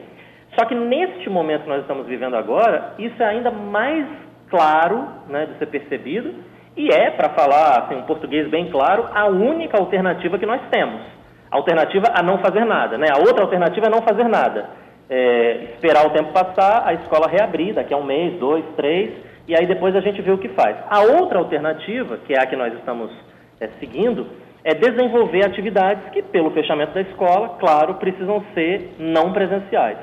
Só 0.60 0.66
que 0.66 0.75
neste 0.75 1.30
momento 1.30 1.63
que 1.63 1.70
nós 1.70 1.82
estamos 1.82 2.06
vivendo 2.06 2.36
agora, 2.36 2.94
isso 3.00 3.22
é 3.24 3.25
ainda 3.25 3.50
mais 3.50 4.06
claro 4.50 5.08
né, 5.30 5.46
de 5.46 5.58
ser 5.58 5.68
percebido 5.68 6.50
e 6.75 6.90
é, 6.90 7.12
para 7.12 7.30
falar 7.30 7.84
assim, 7.84 7.96
um 7.96 8.04
português 8.04 8.50
bem 8.50 8.70
claro, 8.70 9.08
a 9.13 9.28
única 9.28 9.78
alternativa 9.78 10.40
que 10.40 10.46
nós 10.46 10.62
temos. 10.72 11.01
A 11.50 11.58
alternativa 11.58 12.06
a 12.13 12.24
não 12.24 12.38
fazer 12.38 12.63
nada. 12.63 12.98
Né? 12.98 13.08
A 13.12 13.20
outra 13.20 13.44
alternativa 13.44 13.88
é 13.88 13.90
não 13.90 14.01
fazer 14.01 14.28
nada. 14.28 14.70
É, 15.10 15.74
esperar 15.74 16.08
o 16.08 16.12
tempo 16.12 16.32
passar, 16.32 16.84
a 16.86 16.94
escola 16.94 17.28
reabrir 17.28 17.74
daqui 17.74 17.94
a 17.94 17.98
um 17.98 18.04
mês, 18.04 18.40
dois, 18.40 18.63
três, 18.78 19.12
e 19.46 19.54
aí 19.54 19.66
depois 19.66 19.94
a 19.96 20.00
gente 20.00 20.22
vê 20.22 20.32
o 20.32 20.38
que 20.38 20.48
faz. 20.50 20.78
A 20.90 21.01
outra 21.01 21.40
alternativa, 21.40 22.18
que 22.25 22.34
é 22.34 22.40
a 22.40 22.46
que 22.46 22.56
nós 22.56 22.74
estamos 22.75 23.12
é, 23.60 23.68
seguindo, 23.80 24.25
é 24.63 24.74
desenvolver 24.74 25.46
atividades 25.46 26.10
que, 26.12 26.22
pelo 26.22 26.51
fechamento 26.51 26.94
da 26.94 27.01
escola, 27.01 27.58
claro, 27.60 27.96
precisam 27.96 28.42
ser 28.54 28.96
não 28.98 29.34
presenciais. 29.34 29.98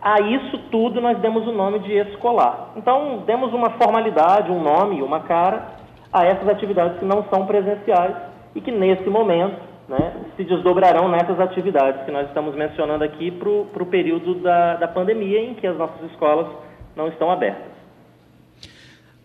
A 0.00 0.20
isso 0.20 0.58
tudo 0.70 1.00
nós 1.00 1.18
demos 1.18 1.46
o 1.48 1.52
nome 1.52 1.80
de 1.80 1.92
escolar. 1.94 2.72
Então, 2.76 3.24
demos 3.26 3.52
uma 3.52 3.70
formalidade, 3.70 4.52
um 4.52 4.60
nome 4.60 5.02
uma 5.02 5.20
cara 5.20 5.81
a 6.12 6.24
essas 6.24 6.48
atividades 6.48 6.98
que 6.98 7.04
não 7.04 7.24
são 7.30 7.46
presenciais 7.46 8.14
e 8.54 8.60
que, 8.60 8.70
nesse 8.70 9.08
momento, 9.08 9.56
né, 9.88 10.12
se 10.36 10.44
desdobrarão 10.44 11.08
nessas 11.08 11.40
atividades 11.40 12.04
que 12.04 12.10
nós 12.10 12.28
estamos 12.28 12.54
mencionando 12.54 13.02
aqui 13.02 13.30
para 13.30 13.48
o 13.48 13.86
período 13.86 14.34
da, 14.36 14.76
da 14.76 14.88
pandemia 14.88 15.40
em 15.40 15.54
que 15.54 15.66
as 15.66 15.76
nossas 15.76 16.10
escolas 16.10 16.46
não 16.94 17.08
estão 17.08 17.30
abertas. 17.30 17.72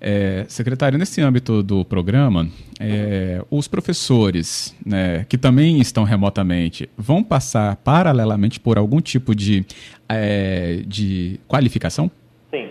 É, 0.07 0.45
secretário, 0.49 0.99
nesse 0.99 1.23
âmbito 1.23 1.63
do 1.63 1.83
programa, 1.83 2.47
é, 2.79 3.43
os 3.51 3.67
professores, 3.67 4.77
né, 4.85 5.25
que 5.31 5.39
também 5.39 5.81
estão 5.81 6.05
remotamente, 6.05 6.91
vão 6.95 7.25
passar 7.25 7.77
paralelamente 7.77 8.61
por 8.61 8.77
algum 8.77 9.01
tipo 9.01 9.35
de, 9.35 9.65
é, 10.07 10.83
de 10.87 11.41
qualificação? 11.49 12.11
Sim. 12.51 12.69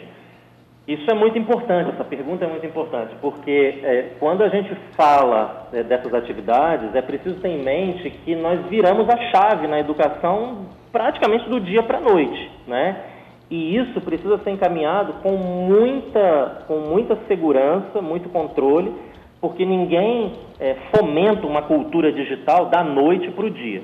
Isso 0.87 1.09
é 1.09 1.15
muito 1.15 1.35
importante, 1.39 1.89
essa 1.89 2.03
pergunta 2.03 2.45
é 2.45 2.47
muito 2.47 2.67
importante, 2.67 3.15
porque 3.19 3.79
é, 3.81 4.11
quando 4.19 4.43
a 4.43 4.49
gente 4.49 4.69
fala 4.95 5.69
é, 5.73 5.81
dessas 5.81 6.13
atividades, 6.13 6.93
é 6.93 7.01
preciso 7.01 7.37
ter 7.37 7.47
em 7.47 7.63
mente 7.63 8.11
que 8.23 8.35
nós 8.35 8.63
viramos 8.69 9.09
a 9.09 9.17
chave 9.31 9.65
na 9.65 9.79
educação 9.79 10.67
praticamente 10.91 11.49
do 11.49 11.59
dia 11.59 11.81
para 11.81 11.97
a 11.97 12.01
noite, 12.01 12.51
né? 12.67 13.12
E 13.53 13.77
isso 13.77 14.01
precisa 14.01 14.39
ser 14.39 14.49
encaminhado 14.49 15.13
com 15.21 15.33
muita, 15.37 16.63
com 16.67 16.79
muita 16.79 17.15
segurança, 17.27 18.01
muito 18.01 18.27
controle, 18.29 18.91
porque 19.39 19.63
ninguém 19.63 20.31
é, 20.59 20.75
fomenta 20.91 21.45
uma 21.45 21.61
cultura 21.61 22.11
digital 22.11 22.65
da 22.65 22.83
noite 22.83 23.29
para 23.29 23.45
o 23.45 23.51
dia. 23.51 23.83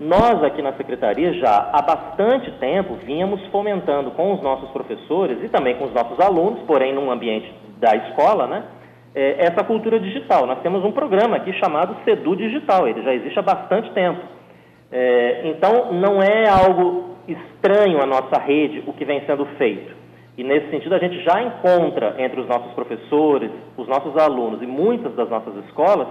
Nós 0.00 0.42
aqui 0.42 0.60
na 0.60 0.72
secretaria 0.72 1.32
já 1.34 1.70
há 1.72 1.80
bastante 1.80 2.50
tempo 2.58 2.96
vínhamos 3.06 3.40
fomentando 3.52 4.10
com 4.10 4.34
os 4.34 4.42
nossos 4.42 4.68
professores 4.70 5.38
e 5.44 5.48
também 5.48 5.76
com 5.76 5.84
os 5.84 5.94
nossos 5.94 6.18
alunos, 6.18 6.62
porém 6.66 6.92
num 6.92 7.08
ambiente 7.08 7.54
da 7.78 7.94
escola, 7.94 8.48
né, 8.48 8.64
é, 9.14 9.44
essa 9.44 9.62
cultura 9.62 10.00
digital. 10.00 10.44
Nós 10.44 10.58
temos 10.58 10.84
um 10.84 10.90
programa 10.90 11.36
aqui 11.36 11.52
chamado 11.52 11.94
Sedu 12.04 12.34
Digital, 12.34 12.88
ele 12.88 13.00
já 13.04 13.14
existe 13.14 13.38
há 13.38 13.42
bastante 13.42 13.92
tempo. 13.92 14.22
É, 14.90 15.42
então 15.44 15.92
não 15.92 16.20
é 16.20 16.48
algo 16.48 17.13
estranho 17.28 18.02
à 18.02 18.06
nossa 18.06 18.38
rede 18.38 18.82
o 18.86 18.92
que 18.92 19.04
vem 19.04 19.24
sendo 19.26 19.44
feito. 19.56 19.94
E 20.36 20.42
nesse 20.42 20.70
sentido 20.70 20.94
a 20.94 20.98
gente 20.98 21.22
já 21.22 21.42
encontra 21.42 22.16
entre 22.18 22.40
os 22.40 22.48
nossos 22.48 22.72
professores, 22.72 23.50
os 23.76 23.86
nossos 23.86 24.16
alunos 24.16 24.60
e 24.62 24.66
muitas 24.66 25.14
das 25.14 25.28
nossas 25.28 25.56
escolas 25.66 26.08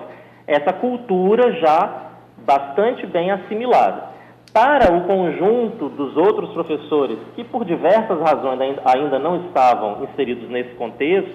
essa 0.48 0.74
cultura 0.74 1.53
já 1.53 2.12
bastante 2.46 3.05
bem 3.05 3.32
assimilada. 3.32 4.12
Para 4.53 4.93
o 4.93 5.08
conjunto 5.08 5.89
dos 5.89 6.15
outros 6.15 6.51
professores 6.51 7.17
que, 7.36 7.43
por 7.43 7.65
diversas 7.65 8.20
razões, 8.20 8.77
ainda 8.86 9.17
não 9.17 9.48
estavam 9.48 10.03
inseridos 10.03 10.48
nesse 10.50 10.75
contexto, 10.75 11.34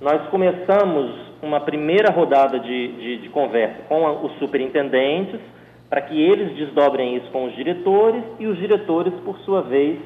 nós 0.00 0.26
começamos 0.30 1.26
uma 1.42 1.60
primeira 1.60 2.12
rodada 2.12 2.58
de, 2.58 2.88
de, 2.88 3.16
de 3.18 3.28
conversa 3.28 3.82
com 3.88 4.26
os 4.26 4.32
superintendentes, 4.38 5.40
para 5.88 6.00
que 6.02 6.20
eles 6.20 6.56
desdobrem 6.56 7.16
isso 7.16 7.30
com 7.30 7.44
os 7.44 7.54
diretores 7.54 8.22
e 8.38 8.46
os 8.46 8.58
diretores, 8.58 9.12
por 9.24 9.38
sua 9.40 9.62
vez, 9.62 9.98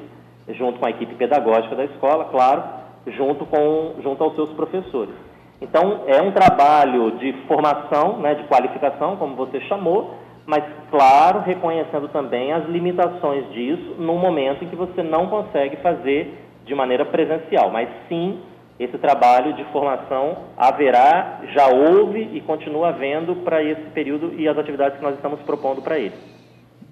junto 0.49 0.79
com 0.79 0.85
a 0.85 0.89
equipe 0.89 1.15
pedagógica 1.15 1.75
da 1.75 1.85
escola, 1.85 2.25
claro, 2.25 2.63
junto, 3.07 3.45
com, 3.45 3.95
junto 4.03 4.23
aos 4.23 4.35
seus 4.35 4.49
professores. 4.51 5.13
Então, 5.59 6.01
é 6.07 6.21
um 6.21 6.31
trabalho 6.31 7.11
de 7.17 7.33
formação, 7.47 8.17
né, 8.17 8.35
de 8.35 8.43
qualificação, 8.43 9.15
como 9.17 9.35
você 9.35 9.61
chamou, 9.61 10.15
mas, 10.45 10.63
claro, 10.89 11.39
reconhecendo 11.41 12.07
também 12.09 12.51
as 12.51 12.67
limitações 12.67 13.49
disso 13.51 13.95
no 13.99 14.17
momento 14.17 14.63
em 14.63 14.67
que 14.67 14.75
você 14.75 15.03
não 15.03 15.27
consegue 15.27 15.77
fazer 15.77 16.35
de 16.65 16.73
maneira 16.73 17.05
presencial, 17.05 17.69
mas 17.69 17.89
sim 18.07 18.39
esse 18.83 18.97
trabalho 18.97 19.55
de 19.55 19.63
formação 19.71 20.45
haverá, 20.57 21.41
já 21.53 21.67
houve 21.67 22.29
e 22.33 22.41
continua 22.41 22.89
havendo 22.89 23.35
para 23.37 23.63
esse 23.63 23.89
período 23.93 24.33
e 24.37 24.47
as 24.47 24.57
atividades 24.57 24.97
que 24.97 25.03
nós 25.03 25.15
estamos 25.15 25.39
propondo 25.41 25.81
para 25.81 25.99
ele. 25.99 26.15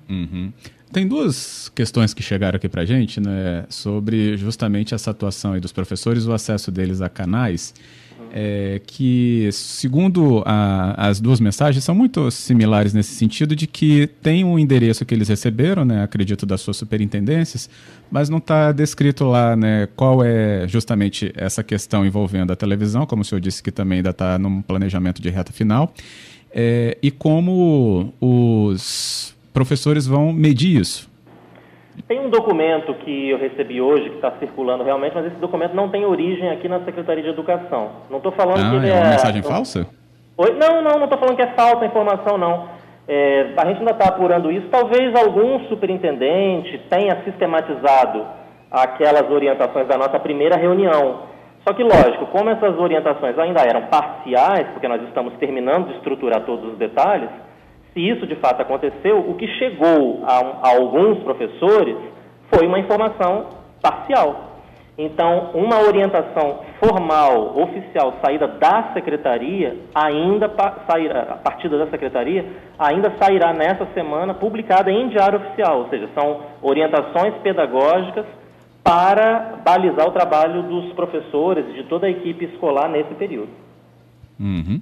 Uhum. 0.09 0.51
Tem 0.91 1.07
duas 1.07 1.69
questões 1.69 2.13
que 2.13 2.23
chegaram 2.23 2.57
aqui 2.57 2.67
para 2.67 2.81
a 2.81 2.85
gente, 2.85 3.19
né, 3.19 3.65
sobre 3.69 4.35
justamente 4.37 4.93
essa 4.93 5.11
atuação 5.11 5.59
dos 5.59 5.71
professores, 5.71 6.25
o 6.25 6.33
acesso 6.33 6.71
deles 6.71 7.01
a 7.01 7.09
canais 7.09 7.73
é, 8.31 8.81
que, 8.85 9.49
segundo 9.51 10.43
a, 10.45 11.09
as 11.09 11.19
duas 11.19 11.39
mensagens, 11.39 11.83
são 11.83 11.95
muito 11.95 12.29
similares 12.31 12.93
nesse 12.93 13.15
sentido 13.15 13.55
de 13.55 13.67
que 13.67 14.07
tem 14.21 14.43
um 14.43 14.57
endereço 14.57 15.05
que 15.05 15.13
eles 15.13 15.27
receberam, 15.27 15.83
né, 15.83 16.03
acredito, 16.03 16.45
das 16.45 16.61
suas 16.61 16.77
superintendências, 16.77 17.69
mas 18.11 18.29
não 18.29 18.37
está 18.37 18.71
descrito 18.71 19.25
lá 19.25 19.55
né, 19.55 19.87
qual 19.95 20.23
é 20.23 20.67
justamente 20.67 21.31
essa 21.35 21.63
questão 21.63 22.05
envolvendo 22.05 22.51
a 22.51 22.55
televisão, 22.55 23.05
como 23.05 23.21
o 23.21 23.25
senhor 23.25 23.41
disse 23.41 23.61
que 23.61 23.71
também 23.71 23.97
ainda 23.97 24.11
está 24.11 24.37
num 24.37 24.61
planejamento 24.61 25.21
de 25.21 25.29
reta 25.29 25.51
final, 25.51 25.93
é, 26.51 26.97
e 27.01 27.11
como 27.11 28.13
os 28.19 29.35
professores 29.53 30.05
vão 30.05 30.33
medir 30.33 30.79
isso. 30.79 31.09
Tem 32.07 32.19
um 32.19 32.29
documento 32.29 32.93
que 32.95 33.29
eu 33.29 33.37
recebi 33.37 33.81
hoje, 33.81 34.09
que 34.09 34.15
está 34.15 34.31
circulando 34.39 34.83
realmente, 34.83 35.13
mas 35.15 35.25
esse 35.27 35.35
documento 35.35 35.75
não 35.75 35.89
tem 35.89 36.05
origem 36.05 36.49
aqui 36.49 36.67
na 36.67 36.79
Secretaria 36.81 37.23
de 37.23 37.29
Educação. 37.29 37.91
Não 38.09 38.17
estou 38.17 38.31
falando 38.31 38.59
ah, 38.59 38.69
que 38.69 38.75
ele 38.77 38.89
é. 38.89 38.93
uma 38.93 39.05
é... 39.05 39.09
mensagem 39.11 39.43
falsa? 39.43 39.87
Oi? 40.37 40.53
Não, 40.53 40.81
não, 40.81 40.97
não 40.97 41.03
estou 41.03 41.19
falando 41.19 41.35
que 41.35 41.41
é 41.41 41.53
falsa 41.53 41.83
a 41.83 41.87
informação, 41.87 42.37
não. 42.37 42.69
É, 43.07 43.53
a 43.57 43.65
gente 43.65 43.79
ainda 43.79 43.91
está 43.91 44.07
apurando 44.07 44.51
isso. 44.51 44.67
Talvez 44.69 45.13
algum 45.15 45.67
superintendente 45.67 46.77
tenha 46.89 47.23
sistematizado 47.23 48.25
aquelas 48.71 49.29
orientações 49.29 49.87
da 49.87 49.97
nossa 49.97 50.19
primeira 50.19 50.55
reunião. 50.57 51.23
Só 51.67 51.73
que, 51.73 51.83
lógico, 51.83 52.27
como 52.27 52.49
essas 52.49 52.77
orientações 52.77 53.37
ainda 53.37 53.61
eram 53.61 53.87
parciais, 53.87 54.67
porque 54.69 54.87
nós 54.87 55.01
estamos 55.03 55.33
terminando 55.35 55.87
de 55.87 55.95
estruturar 55.95 56.41
todos 56.45 56.71
os 56.71 56.77
detalhes, 56.77 57.29
se 57.93 57.99
isso 57.99 58.27
de 58.27 58.35
fato 58.35 58.61
aconteceu, 58.61 59.19
o 59.19 59.35
que 59.35 59.47
chegou 59.57 60.23
a, 60.25 60.67
a 60.67 60.69
alguns 60.75 61.19
professores 61.23 61.95
foi 62.53 62.67
uma 62.67 62.79
informação 62.79 63.47
parcial. 63.81 64.49
Então, 64.97 65.51
uma 65.53 65.79
orientação 65.79 66.59
formal, 66.77 67.57
oficial, 67.57 68.15
saída 68.21 68.47
da 68.47 68.91
secretaria, 68.91 69.77
ainda 69.95 70.51
sairá, 70.85 71.21
a 71.21 71.37
partir 71.37 71.69
da 71.69 71.87
secretaria, 71.87 72.45
ainda 72.77 73.13
sairá 73.17 73.53
nessa 73.53 73.85
semana 73.93 74.33
publicada 74.33 74.91
em 74.91 75.07
diário 75.07 75.39
oficial, 75.39 75.83
ou 75.83 75.89
seja, 75.89 76.09
são 76.13 76.41
orientações 76.61 77.33
pedagógicas 77.35 78.25
para 78.83 79.59
balizar 79.63 80.05
o 80.05 80.11
trabalho 80.11 80.63
dos 80.63 80.91
professores 80.91 81.73
de 81.75 81.83
toda 81.83 82.07
a 82.07 82.09
equipe 82.09 82.43
escolar 82.43 82.89
nesse 82.89 83.13
período. 83.13 83.51
Uhum. 84.37 84.81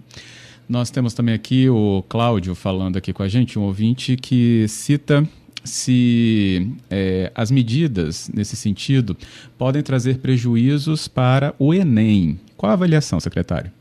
Nós 0.69 0.91
temos 0.91 1.13
também 1.13 1.33
aqui 1.33 1.69
o 1.69 2.03
Cláudio 2.09 2.53
falando 2.53 2.97
aqui 2.97 3.13
com 3.13 3.23
a 3.23 3.27
gente, 3.29 3.57
um 3.57 3.63
ouvinte 3.63 4.17
que 4.17 4.67
cita 4.67 5.23
se 5.63 6.75
é, 6.91 7.31
as 7.33 7.49
medidas 7.49 8.29
nesse 8.33 8.57
sentido 8.57 9.15
podem 9.57 9.81
trazer 9.81 10.19
prejuízos 10.19 11.07
para 11.07 11.53
o 11.57 11.73
Enem. 11.73 12.37
Qual 12.57 12.69
a 12.69 12.73
avaliação, 12.73 13.17
secretário? 13.19 13.71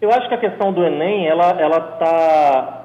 Eu 0.00 0.12
acho 0.12 0.28
que 0.28 0.34
a 0.34 0.38
questão 0.38 0.72
do 0.72 0.84
Enem 0.84 1.26
ela 1.26 1.60
ela 1.60 1.78
está 1.78 2.80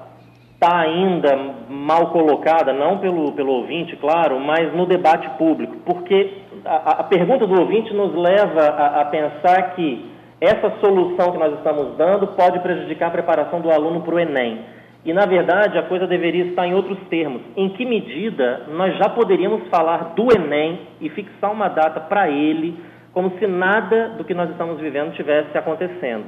está 0.53 0.77
ainda 0.79 1.37
mal 1.69 2.07
colocada, 2.11 2.73
não 2.73 2.97
pelo, 2.97 3.31
pelo 3.31 3.51
ouvinte, 3.53 3.95
claro, 3.95 4.39
mas 4.41 4.73
no 4.75 4.85
debate 4.85 5.29
público, 5.37 5.77
porque 5.85 6.33
a, 6.65 6.99
a 6.99 7.03
pergunta 7.03 7.47
do 7.47 7.61
ouvinte 7.61 7.93
nos 7.93 8.13
leva 8.13 8.61
a, 8.61 9.01
a 9.01 9.05
pensar 9.05 9.75
que 9.75 10.05
essa 10.41 10.71
solução 10.79 11.31
que 11.31 11.37
nós 11.37 11.53
estamos 11.55 11.97
dando 11.97 12.27
pode 12.27 12.59
prejudicar 12.59 13.07
a 13.07 13.11
preparação 13.11 13.59
do 13.59 13.69
aluno 13.69 14.01
para 14.01 14.15
o 14.15 14.19
Enem. 14.19 14.59
E, 15.03 15.13
na 15.13 15.25
verdade, 15.25 15.77
a 15.77 15.83
coisa 15.83 16.07
deveria 16.07 16.45
estar 16.45 16.67
em 16.67 16.73
outros 16.73 16.97
termos. 17.09 17.41
Em 17.55 17.69
que 17.69 17.85
medida 17.85 18.65
nós 18.69 18.97
já 18.97 19.09
poderíamos 19.09 19.67
falar 19.69 20.13
do 20.15 20.27
Enem 20.33 20.79
e 21.01 21.09
fixar 21.09 21.51
uma 21.51 21.67
data 21.67 21.99
para 22.01 22.29
ele, 22.29 22.77
como 23.13 23.31
se 23.37 23.47
nada 23.47 24.09
do 24.17 24.23
que 24.23 24.33
nós 24.33 24.49
estamos 24.49 24.79
vivendo 24.79 25.13
tivesse 25.13 25.57
acontecendo? 25.57 26.25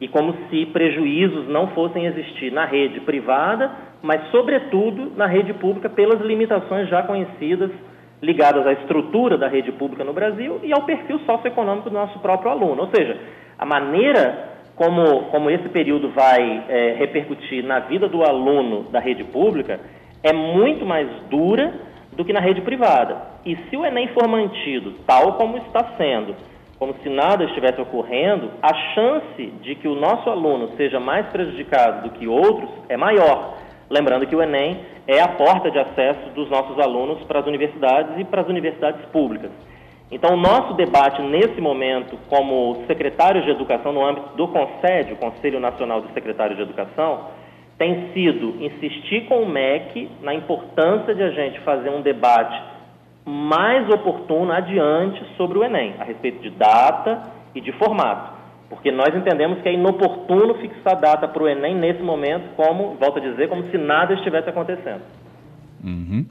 E 0.00 0.08
como 0.08 0.34
se 0.48 0.66
prejuízos 0.66 1.48
não 1.48 1.68
fossem 1.68 2.06
existir 2.06 2.52
na 2.52 2.64
rede 2.64 3.00
privada, 3.00 3.70
mas, 4.02 4.30
sobretudo, 4.30 5.12
na 5.16 5.26
rede 5.26 5.54
pública, 5.54 5.88
pelas 5.88 6.20
limitações 6.20 6.88
já 6.88 7.02
conhecidas 7.02 7.70
ligadas 8.20 8.66
à 8.66 8.72
estrutura 8.72 9.36
da 9.36 9.48
rede 9.48 9.70
pública 9.72 10.02
no 10.02 10.12
Brasil 10.12 10.60
e 10.62 10.72
ao 10.72 10.82
perfil 10.82 11.18
socioeconômico 11.20 11.90
do 11.90 11.94
nosso 11.94 12.18
próprio 12.20 12.50
aluno. 12.50 12.82
Ou 12.82 12.88
seja, 12.94 13.18
a 13.58 13.64
maneira 13.64 14.54
como, 14.76 15.24
como 15.30 15.50
esse 15.50 15.68
período 15.68 16.10
vai 16.10 16.64
é, 16.68 16.94
repercutir 16.98 17.64
na 17.64 17.80
vida 17.80 18.08
do 18.08 18.22
aluno 18.22 18.84
da 18.90 18.98
rede 18.98 19.24
pública 19.24 19.80
é 20.22 20.32
muito 20.32 20.84
mais 20.84 21.08
dura 21.30 21.72
do 22.12 22.24
que 22.24 22.32
na 22.32 22.40
rede 22.40 22.60
privada. 22.60 23.34
E 23.44 23.56
se 23.56 23.76
o 23.76 23.84
Enem 23.84 24.08
for 24.08 24.26
mantido 24.26 24.94
tal 25.06 25.34
como 25.34 25.58
está 25.58 25.92
sendo, 25.96 26.34
como 26.78 26.94
se 27.02 27.08
nada 27.08 27.44
estivesse 27.44 27.80
ocorrendo, 27.80 28.50
a 28.62 28.74
chance 28.94 29.46
de 29.62 29.74
que 29.74 29.86
o 29.86 29.94
nosso 29.94 30.28
aluno 30.28 30.70
seja 30.76 30.98
mais 30.98 31.26
prejudicado 31.26 32.08
do 32.08 32.10
que 32.10 32.26
outros 32.26 32.70
é 32.88 32.96
maior. 32.96 33.54
Lembrando 33.88 34.26
que 34.26 34.34
o 34.34 34.42
Enem 34.42 34.80
é 35.06 35.20
a 35.20 35.28
porta 35.28 35.70
de 35.70 35.78
acesso 35.78 36.30
dos 36.34 36.48
nossos 36.50 36.78
alunos 36.78 37.22
para 37.24 37.40
as 37.40 37.46
universidades 37.46 38.18
e 38.18 38.24
para 38.24 38.40
as 38.42 38.48
universidades 38.48 39.04
públicas. 39.06 39.50
Então, 40.14 40.34
o 40.34 40.36
nosso 40.36 40.74
debate 40.74 41.20
nesse 41.22 41.60
momento, 41.60 42.16
como 42.28 42.84
secretários 42.86 43.44
de 43.44 43.50
educação 43.50 43.92
no 43.92 44.06
âmbito 44.06 44.36
do 44.36 44.46
CONSED, 44.46 45.12
o 45.12 45.16
Conselho 45.16 45.58
Nacional 45.58 46.02
de 46.02 46.12
Secretários 46.12 46.56
de 46.56 46.62
Educação, 46.62 47.30
tem 47.76 48.12
sido 48.12 48.54
insistir 48.62 49.22
com 49.22 49.42
o 49.42 49.48
MEC 49.48 50.08
na 50.22 50.32
importância 50.32 51.16
de 51.16 51.20
a 51.20 51.30
gente 51.30 51.58
fazer 51.62 51.90
um 51.90 52.00
debate 52.00 52.62
mais 53.24 53.88
oportuno 53.88 54.52
adiante 54.52 55.20
sobre 55.36 55.58
o 55.58 55.64
Enem, 55.64 55.94
a 55.98 56.04
respeito 56.04 56.40
de 56.40 56.50
data 56.50 57.32
e 57.52 57.60
de 57.60 57.72
formato. 57.72 58.34
Porque 58.68 58.92
nós 58.92 59.12
entendemos 59.12 59.62
que 59.62 59.68
é 59.68 59.72
inoportuno 59.72 60.54
fixar 60.54 60.94
data 61.00 61.26
para 61.26 61.42
o 61.42 61.48
Enem 61.48 61.74
nesse 61.74 62.04
momento, 62.04 62.54
como, 62.54 62.94
volto 63.00 63.18
a 63.18 63.20
dizer, 63.20 63.48
como 63.48 63.68
se 63.68 63.76
nada 63.76 64.14
estivesse 64.14 64.48
acontecendo. 64.48 65.02
Uhum 65.82 66.24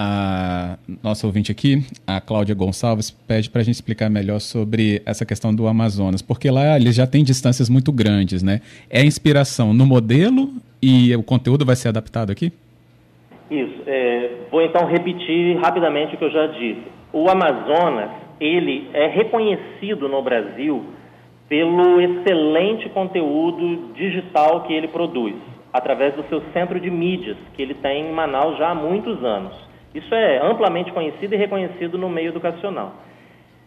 a 0.00 0.78
nossa 1.02 1.26
ouvinte 1.26 1.50
aqui, 1.50 1.82
a 2.06 2.20
Cláudia 2.20 2.54
Gonçalves, 2.54 3.10
pede 3.10 3.50
para 3.50 3.62
a 3.62 3.64
gente 3.64 3.74
explicar 3.74 4.08
melhor 4.08 4.38
sobre 4.38 5.02
essa 5.04 5.26
questão 5.26 5.52
do 5.52 5.66
Amazonas, 5.66 6.22
porque 6.22 6.48
lá 6.48 6.76
eles 6.76 6.94
já 6.94 7.04
têm 7.04 7.24
distâncias 7.24 7.68
muito 7.68 7.90
grandes, 7.90 8.40
né? 8.40 8.60
É 8.88 9.04
inspiração 9.04 9.74
no 9.74 9.84
modelo 9.84 10.50
e 10.80 11.12
o 11.16 11.22
conteúdo 11.24 11.66
vai 11.66 11.74
ser 11.74 11.88
adaptado 11.88 12.30
aqui? 12.30 12.52
Isso. 13.50 13.82
É, 13.88 14.30
vou 14.52 14.62
então 14.62 14.86
repetir 14.86 15.58
rapidamente 15.58 16.14
o 16.14 16.18
que 16.18 16.24
eu 16.24 16.30
já 16.30 16.46
disse. 16.46 16.84
O 17.12 17.28
Amazonas, 17.28 18.10
ele 18.38 18.88
é 18.94 19.08
reconhecido 19.08 20.08
no 20.08 20.22
Brasil 20.22 20.84
pelo 21.48 22.00
excelente 22.00 22.88
conteúdo 22.90 23.92
digital 23.94 24.62
que 24.62 24.72
ele 24.72 24.86
produz, 24.86 25.34
através 25.72 26.14
do 26.14 26.22
seu 26.28 26.40
centro 26.52 26.78
de 26.78 26.88
mídias, 26.88 27.36
que 27.54 27.62
ele 27.62 27.74
tem 27.74 28.06
em 28.06 28.12
Manaus 28.12 28.56
já 28.58 28.68
há 28.68 28.74
muitos 28.76 29.24
anos. 29.24 29.67
Isso 29.98 30.14
é 30.14 30.38
amplamente 30.38 30.92
conhecido 30.92 31.34
e 31.34 31.36
reconhecido 31.36 31.98
no 31.98 32.08
meio 32.08 32.28
educacional. 32.28 32.92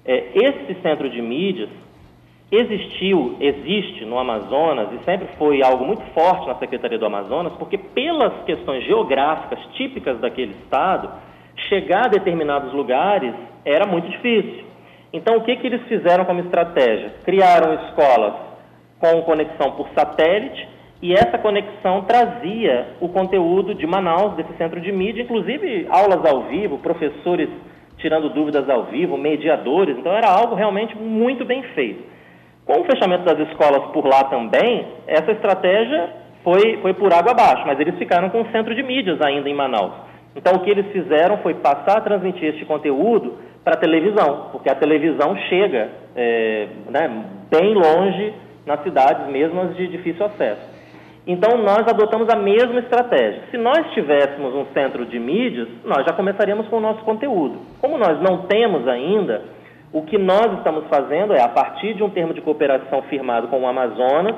É, 0.05 0.31
esse 0.33 0.81
centro 0.81 1.09
de 1.09 1.21
mídias 1.21 1.69
existiu, 2.49 3.37
existe 3.39 4.05
no 4.05 4.17
Amazonas 4.17 4.89
e 4.93 5.03
sempre 5.03 5.27
foi 5.37 5.61
algo 5.61 5.85
muito 5.85 6.03
forte 6.13 6.47
na 6.47 6.55
Secretaria 6.55 6.97
do 6.97 7.05
Amazonas, 7.05 7.53
porque 7.53 7.77
pelas 7.77 8.43
questões 8.45 8.83
geográficas 8.85 9.59
típicas 9.73 10.19
daquele 10.19 10.53
estado, 10.63 11.09
chegar 11.69 12.05
a 12.05 12.09
determinados 12.09 12.73
lugares 12.73 13.33
era 13.65 13.85
muito 13.85 14.09
difícil. 14.09 14.65
Então, 15.13 15.35
o 15.37 15.41
que, 15.41 15.57
que 15.57 15.67
eles 15.67 15.81
fizeram 15.83 16.23
como 16.23 16.39
estratégia? 16.39 17.15
Criaram 17.25 17.73
escolas 17.85 18.33
com 18.99 19.21
conexão 19.23 19.71
por 19.71 19.89
satélite 19.89 20.67
e 21.01 21.13
essa 21.13 21.37
conexão 21.37 22.03
trazia 22.03 22.89
o 22.99 23.09
conteúdo 23.09 23.73
de 23.73 23.87
Manaus, 23.87 24.35
desse 24.35 24.53
centro 24.53 24.79
de 24.79 24.91
mídia, 24.91 25.23
inclusive 25.23 25.87
aulas 25.89 26.23
ao 26.23 26.43
vivo, 26.43 26.77
professores 26.77 27.49
tirando 27.97 28.29
dúvidas 28.29 28.69
ao 28.69 28.85
vivo, 28.85 29.17
mediadores, 29.17 29.97
então 29.97 30.11
era 30.11 30.27
algo 30.27 30.55
realmente 30.55 30.95
muito 30.97 31.43
bem 31.43 31.63
feito. 31.75 32.03
Com 32.65 32.81
o 32.81 32.83
fechamento 32.85 33.23
das 33.23 33.39
escolas 33.49 33.91
por 33.91 34.05
lá 34.05 34.25
também, 34.25 34.85
essa 35.07 35.31
estratégia 35.31 36.09
foi, 36.43 36.77
foi 36.81 36.93
por 36.93 37.11
água 37.13 37.31
abaixo, 37.31 37.63
mas 37.65 37.79
eles 37.79 37.97
ficaram 37.97 38.29
com 38.29 38.41
o 38.41 38.51
centro 38.51 38.75
de 38.75 38.83
mídias 38.83 39.19
ainda 39.21 39.49
em 39.49 39.55
Manaus. 39.55 39.93
Então 40.35 40.53
o 40.53 40.59
que 40.59 40.69
eles 40.69 40.85
fizeram 40.91 41.37
foi 41.39 41.55
passar 41.55 41.97
a 41.97 42.01
transmitir 42.01 42.49
este 42.49 42.65
conteúdo 42.65 43.37
para 43.63 43.73
a 43.73 43.79
televisão, 43.79 44.49
porque 44.51 44.69
a 44.69 44.75
televisão 44.75 45.35
chega 45.49 45.89
é, 46.15 46.67
né, 46.89 47.25
bem 47.49 47.73
longe 47.73 48.33
nas 48.65 48.81
cidades 48.83 49.27
mesmo 49.27 49.67
de 49.73 49.87
difícil 49.87 50.25
acesso. 50.25 50.70
Então, 51.25 51.57
nós 51.57 51.87
adotamos 51.87 52.27
a 52.29 52.35
mesma 52.35 52.79
estratégia. 52.79 53.43
Se 53.51 53.57
nós 53.57 53.91
tivéssemos 53.93 54.55
um 54.55 54.65
centro 54.73 55.05
de 55.05 55.19
mídias, 55.19 55.67
nós 55.85 56.03
já 56.03 56.13
começaríamos 56.13 56.67
com 56.67 56.77
o 56.77 56.81
nosso 56.81 57.03
conteúdo. 57.03 57.59
Como 57.79 57.97
nós 57.97 58.19
não 58.21 58.43
temos 58.47 58.87
ainda, 58.87 59.43
o 59.93 60.01
que 60.01 60.17
nós 60.17 60.51
estamos 60.57 60.85
fazendo 60.87 61.33
é, 61.33 61.41
a 61.41 61.49
partir 61.49 61.93
de 61.93 62.01
um 62.01 62.09
termo 62.09 62.33
de 62.33 62.41
cooperação 62.41 63.03
firmado 63.03 63.49
com 63.49 63.61
o 63.61 63.67
Amazonas, 63.67 64.35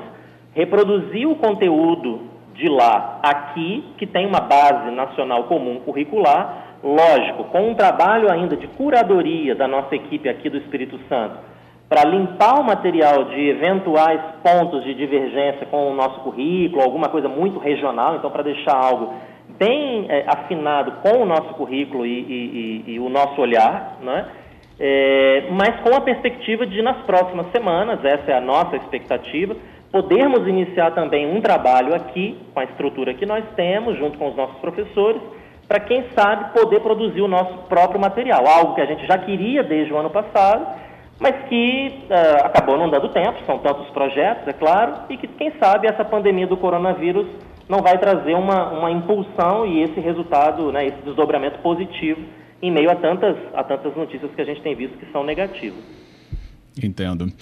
reproduzir 0.52 1.26
o 1.26 1.36
conteúdo 1.36 2.20
de 2.54 2.68
lá 2.68 3.18
aqui, 3.22 3.82
que 3.96 4.06
tem 4.06 4.26
uma 4.26 4.40
base 4.40 4.90
nacional 4.90 5.44
comum 5.44 5.80
curricular, 5.80 6.76
lógico, 6.82 7.44
com 7.44 7.70
um 7.70 7.74
trabalho 7.74 8.30
ainda 8.30 8.56
de 8.56 8.68
curadoria 8.68 9.54
da 9.54 9.66
nossa 9.66 9.94
equipe 9.96 10.28
aqui 10.28 10.50
do 10.50 10.58
Espírito 10.58 11.00
Santo 11.08 11.53
para 11.94 12.10
limpar 12.10 12.58
o 12.58 12.64
material 12.64 13.26
de 13.26 13.50
eventuais 13.50 14.20
pontos 14.42 14.82
de 14.82 14.94
divergência 14.94 15.64
com 15.66 15.92
o 15.92 15.94
nosso 15.94 16.18
currículo, 16.22 16.82
alguma 16.82 17.08
coisa 17.08 17.28
muito 17.28 17.60
regional, 17.60 18.16
então 18.16 18.32
para 18.32 18.42
deixar 18.42 18.74
algo 18.74 19.14
bem 19.56 20.06
é, 20.08 20.24
afinado 20.26 20.90
com 21.02 21.22
o 21.22 21.24
nosso 21.24 21.54
currículo 21.54 22.04
e, 22.04 22.18
e, 22.18 22.82
e, 22.88 22.94
e 22.94 22.98
o 22.98 23.08
nosso 23.08 23.40
olhar, 23.40 23.98
né? 24.02 24.26
É, 24.80 25.44
mas 25.52 25.82
com 25.82 25.96
a 25.96 26.00
perspectiva 26.00 26.66
de 26.66 26.82
nas 26.82 26.96
próximas 27.02 27.46
semanas, 27.52 28.04
essa 28.04 28.32
é 28.32 28.36
a 28.36 28.40
nossa 28.40 28.74
expectativa, 28.74 29.54
podermos 29.92 30.48
iniciar 30.48 30.90
também 30.96 31.30
um 31.32 31.40
trabalho 31.40 31.94
aqui, 31.94 32.36
com 32.52 32.58
a 32.58 32.64
estrutura 32.64 33.14
que 33.14 33.24
nós 33.24 33.44
temos, 33.54 33.96
junto 33.96 34.18
com 34.18 34.30
os 34.30 34.34
nossos 34.34 34.56
professores, 34.56 35.22
para 35.68 35.78
quem 35.78 36.06
sabe 36.10 36.58
poder 36.58 36.80
produzir 36.80 37.20
o 37.20 37.28
nosso 37.28 37.56
próprio 37.68 38.00
material, 38.00 38.44
algo 38.48 38.74
que 38.74 38.80
a 38.80 38.86
gente 38.86 39.06
já 39.06 39.16
queria 39.16 39.62
desde 39.62 39.92
o 39.92 39.96
ano 39.96 40.10
passado 40.10 40.82
mas 41.20 41.34
que 41.48 42.06
uh, 42.10 42.46
acabou 42.46 42.76
não 42.76 42.90
dando 42.90 43.08
tempo, 43.08 43.38
são 43.46 43.58
tantos 43.58 43.88
projetos, 43.90 44.46
é 44.48 44.52
claro, 44.52 45.04
e 45.08 45.16
que, 45.16 45.26
quem 45.26 45.52
sabe, 45.58 45.86
essa 45.86 46.04
pandemia 46.04 46.46
do 46.46 46.56
coronavírus 46.56 47.26
não 47.68 47.80
vai 47.80 47.98
trazer 47.98 48.34
uma, 48.34 48.70
uma 48.70 48.90
impulsão 48.90 49.66
e 49.66 49.82
esse 49.82 50.00
resultado, 50.00 50.70
né, 50.70 50.86
esse 50.86 51.02
desdobramento 51.04 51.58
positivo 51.60 52.20
em 52.60 52.70
meio 52.70 52.90
a 52.90 52.96
tantas, 52.96 53.36
a 53.54 53.62
tantas 53.62 53.96
notícias 53.96 54.30
que 54.34 54.40
a 54.40 54.44
gente 54.44 54.60
tem 54.62 54.74
visto 54.74 54.96
que 54.98 55.10
são 55.12 55.24
negativas. 55.24 55.82
Entendo. 56.82 57.32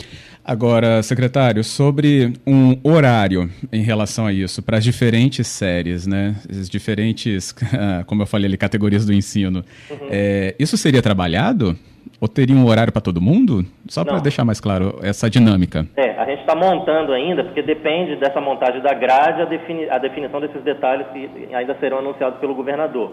Agora, 0.44 1.02
secretário, 1.02 1.64
sobre 1.64 2.34
um 2.46 2.76
horário 2.82 3.48
em 3.72 3.82
relação 3.82 4.26
a 4.26 4.32
isso, 4.32 4.62
para 4.62 4.76
as 4.76 4.84
diferentes 4.84 5.46
séries, 5.46 6.06
né? 6.06 6.36
As 6.50 6.68
diferentes, 6.68 7.54
como 8.06 8.22
eu 8.22 8.26
falei 8.26 8.46
ali, 8.46 8.56
categorias 8.58 9.06
do 9.06 9.12
ensino. 9.12 9.64
Uhum. 9.90 10.08
É, 10.10 10.54
isso 10.58 10.76
seria 10.76 11.00
trabalhado? 11.00 11.78
Ou 12.20 12.28
teria 12.28 12.54
um 12.54 12.66
horário 12.66 12.92
para 12.92 13.02
todo 13.02 13.20
mundo? 13.20 13.64
Só 13.88 14.04
para 14.04 14.18
deixar 14.18 14.44
mais 14.44 14.60
claro 14.60 14.98
essa 15.02 15.28
dinâmica. 15.28 15.86
É, 15.96 16.10
a 16.18 16.24
gente 16.24 16.40
está 16.40 16.54
montando 16.54 17.12
ainda, 17.12 17.44
porque 17.44 17.62
depende 17.62 18.16
dessa 18.16 18.40
montagem 18.40 18.80
da 18.80 18.94
grade 18.94 19.42
a, 19.42 19.44
defini 19.44 19.88
a 19.88 19.98
definição 19.98 20.40
desses 20.40 20.62
detalhes 20.62 21.06
que 21.12 21.54
ainda 21.54 21.74
serão 21.80 21.98
anunciados 21.98 22.38
pelo 22.38 22.54
governador. 22.54 23.12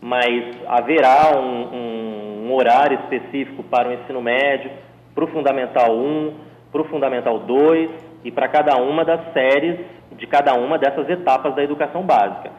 Mas 0.00 0.56
haverá 0.66 1.38
um, 1.38 1.74
um, 1.74 2.46
um 2.48 2.54
horário 2.54 2.98
específico 3.00 3.62
para 3.62 3.88
o 3.88 3.92
ensino 3.92 4.20
médio, 4.20 4.70
para 5.14 5.24
o 5.24 5.28
Fundamental 5.28 5.96
1, 5.96 6.34
para 6.72 6.82
o 6.82 6.84
Fundamental 6.84 7.38
2 7.38 7.90
e 8.24 8.30
para 8.30 8.48
cada 8.48 8.76
uma 8.76 9.04
das 9.04 9.32
séries 9.32 9.78
de 10.16 10.26
cada 10.26 10.54
uma 10.54 10.78
dessas 10.78 11.08
etapas 11.08 11.54
da 11.54 11.62
educação 11.62 12.02
básica. 12.02 12.50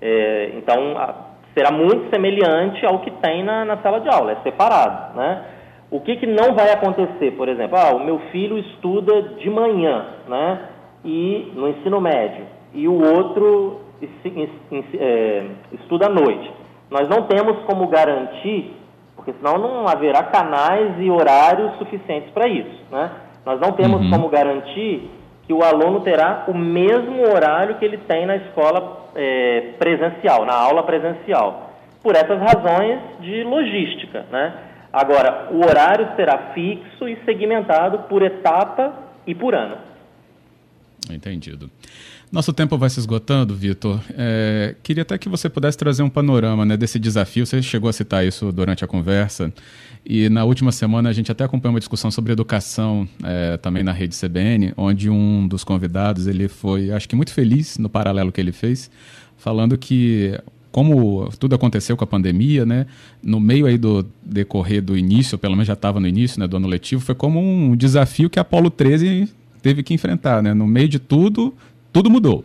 É, 0.00 0.52
então, 0.56 0.96
a, 0.96 1.29
será 1.54 1.70
muito 1.70 2.08
semelhante 2.10 2.84
ao 2.86 3.00
que 3.00 3.10
tem 3.10 3.42
na, 3.42 3.64
na 3.64 3.76
sala 3.78 4.00
de 4.00 4.08
aula, 4.08 4.32
é 4.32 4.36
separado, 4.42 5.16
né? 5.16 5.44
O 5.90 6.00
que, 6.00 6.16
que 6.16 6.26
não 6.26 6.54
vai 6.54 6.70
acontecer, 6.72 7.32
por 7.32 7.48
exemplo, 7.48 7.76
ah, 7.76 7.94
o 7.94 8.04
meu 8.04 8.20
filho 8.30 8.56
estuda 8.58 9.22
de 9.38 9.50
manhã, 9.50 10.04
né? 10.28 10.60
E 11.04 11.52
no 11.54 11.68
ensino 11.68 12.00
médio, 12.00 12.44
e 12.72 12.86
o 12.86 12.94
outro 12.94 13.80
é, 14.98 15.46
estuda 15.72 16.06
à 16.06 16.08
noite. 16.08 16.50
Nós 16.90 17.08
não 17.08 17.22
temos 17.26 17.58
como 17.64 17.86
garantir, 17.88 18.74
porque 19.14 19.32
senão 19.32 19.58
não 19.58 19.86
haverá 19.86 20.24
canais 20.24 20.94
e 20.98 21.10
horários 21.10 21.76
suficientes 21.78 22.30
para 22.30 22.48
isso. 22.48 22.84
Né? 22.90 23.10
Nós 23.44 23.60
não 23.60 23.72
temos 23.72 24.02
uhum. 24.02 24.10
como 24.10 24.28
garantir 24.28 25.10
que 25.50 25.54
o 25.54 25.64
aluno 25.64 25.98
terá 26.02 26.44
o 26.46 26.54
mesmo 26.54 27.22
horário 27.22 27.76
que 27.76 27.84
ele 27.84 27.98
tem 27.98 28.24
na 28.24 28.36
escola 28.36 29.10
é, 29.16 29.72
presencial, 29.80 30.46
na 30.46 30.54
aula 30.54 30.84
presencial, 30.84 31.74
por 32.00 32.14
essas 32.14 32.38
razões 32.38 33.00
de 33.18 33.42
logística. 33.42 34.24
Né? 34.30 34.54
Agora, 34.92 35.48
o 35.50 35.58
horário 35.58 36.08
será 36.14 36.52
fixo 36.54 37.08
e 37.08 37.16
segmentado 37.24 37.98
por 38.08 38.22
etapa 38.22 38.94
e 39.26 39.34
por 39.34 39.56
ano. 39.56 39.76
Entendido. 41.10 41.68
Nosso 42.32 42.52
tempo 42.52 42.78
vai 42.78 42.88
se 42.88 43.00
esgotando, 43.00 43.56
Vitor. 43.56 44.00
É, 44.16 44.76
queria 44.84 45.02
até 45.02 45.18
que 45.18 45.28
você 45.28 45.48
pudesse 45.48 45.76
trazer 45.76 46.04
um 46.04 46.08
panorama 46.08 46.64
né, 46.64 46.76
desse 46.76 46.96
desafio. 46.96 47.44
Você 47.44 47.60
chegou 47.60 47.90
a 47.90 47.92
citar 47.92 48.24
isso 48.24 48.52
durante 48.52 48.84
a 48.84 48.86
conversa. 48.86 49.52
E 50.06 50.28
na 50.28 50.44
última 50.44 50.70
semana 50.70 51.08
a 51.08 51.12
gente 51.12 51.32
até 51.32 51.42
acompanhou 51.42 51.74
uma 51.74 51.80
discussão 51.80 52.08
sobre 52.08 52.32
educação 52.32 53.08
é, 53.24 53.56
também 53.56 53.82
na 53.82 53.90
rede 53.90 54.16
CBN, 54.16 54.72
onde 54.76 55.10
um 55.10 55.46
dos 55.48 55.64
convidados 55.64 56.28
ele 56.28 56.46
foi, 56.46 56.92
acho 56.92 57.08
que 57.08 57.16
muito 57.16 57.32
feliz 57.32 57.78
no 57.78 57.88
paralelo 57.88 58.30
que 58.30 58.40
ele 58.40 58.52
fez, 58.52 58.90
falando 59.36 59.76
que 59.76 60.38
como 60.70 61.28
tudo 61.38 61.54
aconteceu 61.56 61.96
com 61.96 62.04
a 62.04 62.06
pandemia, 62.06 62.64
né, 62.64 62.86
no 63.20 63.40
meio 63.40 63.66
aí 63.66 63.76
do 63.76 64.06
decorrer 64.22 64.80
do 64.80 64.96
início, 64.96 65.36
pelo 65.36 65.54
menos 65.54 65.66
já 65.66 65.72
estava 65.74 65.98
no 65.98 66.06
início, 66.06 66.38
né, 66.38 66.46
do 66.46 66.56
ano 66.56 66.68
letivo, 66.68 67.02
foi 67.02 67.14
como 67.14 67.40
um 67.40 67.76
desafio 67.76 68.30
que 68.30 68.38
a 68.38 68.42
Apolo 68.42 68.70
13 68.70 69.28
teve 69.60 69.82
que 69.82 69.92
enfrentar, 69.92 70.42
né, 70.42 70.54
no 70.54 70.66
meio 70.66 70.88
de 70.88 70.98
tudo, 70.98 71.52
tudo 71.92 72.10
mudou. 72.10 72.44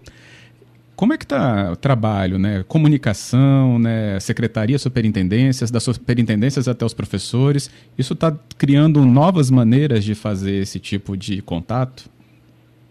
Como 0.95 1.11
é 1.11 1.17
que 1.17 1.25
está 1.25 1.71
o 1.73 1.75
trabalho, 1.75 2.39
né? 2.39 2.63
Comunicação, 2.67 3.77
né? 3.77 4.17
Secretaria, 4.21 4.79
superintendências, 4.79 5.69
das 5.69 5.83
superintendências 5.83 6.69
até 6.69 6.85
os 6.85 6.93
professores. 6.93 7.69
Isso 7.97 8.13
está 8.13 8.33
criando 8.57 9.01
novas 9.01 9.51
maneiras 9.51 10.05
de 10.05 10.15
fazer 10.15 10.55
esse 10.55 10.79
tipo 10.79 11.17
de 11.17 11.41
contato? 11.41 12.09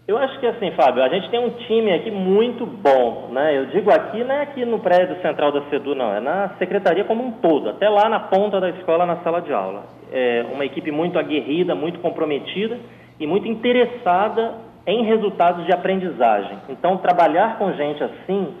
Eu 0.07 0.19
acho 0.19 0.39
que 0.39 0.45
assim, 0.45 0.69
Fábio, 0.73 1.01
a 1.01 1.09
gente 1.09 1.31
tem 1.31 1.39
um 1.39 1.49
time 1.65 1.91
aqui 1.91 2.11
muito 2.11 2.63
bom, 2.63 3.31
né? 3.33 3.57
Eu 3.57 3.65
digo 3.71 3.89
aqui, 3.89 4.23
não 4.23 4.35
é 4.35 4.43
aqui 4.43 4.63
no 4.63 4.77
prédio 4.77 5.19
central 5.23 5.51
da 5.51 5.67
SEDU, 5.67 5.95
não, 5.95 6.13
é 6.13 6.19
na 6.19 6.49
secretaria 6.59 7.03
como 7.05 7.25
um 7.25 7.31
todo, 7.31 7.69
até 7.69 7.89
lá 7.89 8.07
na 8.07 8.19
ponta 8.19 8.61
da 8.61 8.69
escola, 8.69 9.07
na 9.07 9.23
sala 9.23 9.41
de 9.41 9.51
aula. 9.51 9.85
É 10.11 10.45
uma 10.53 10.63
equipe 10.63 10.91
muito 10.91 11.17
aguerrida, 11.17 11.73
muito 11.73 11.99
comprometida 12.01 12.77
e 13.19 13.25
muito 13.25 13.47
interessada 13.47 14.53
em 14.87 15.03
resultados 15.03 15.65
de 15.65 15.73
aprendizagem. 15.73 16.57
Então, 16.69 16.97
trabalhar 16.97 17.57
com 17.57 17.71
gente 17.73 18.03
assim 18.03 18.53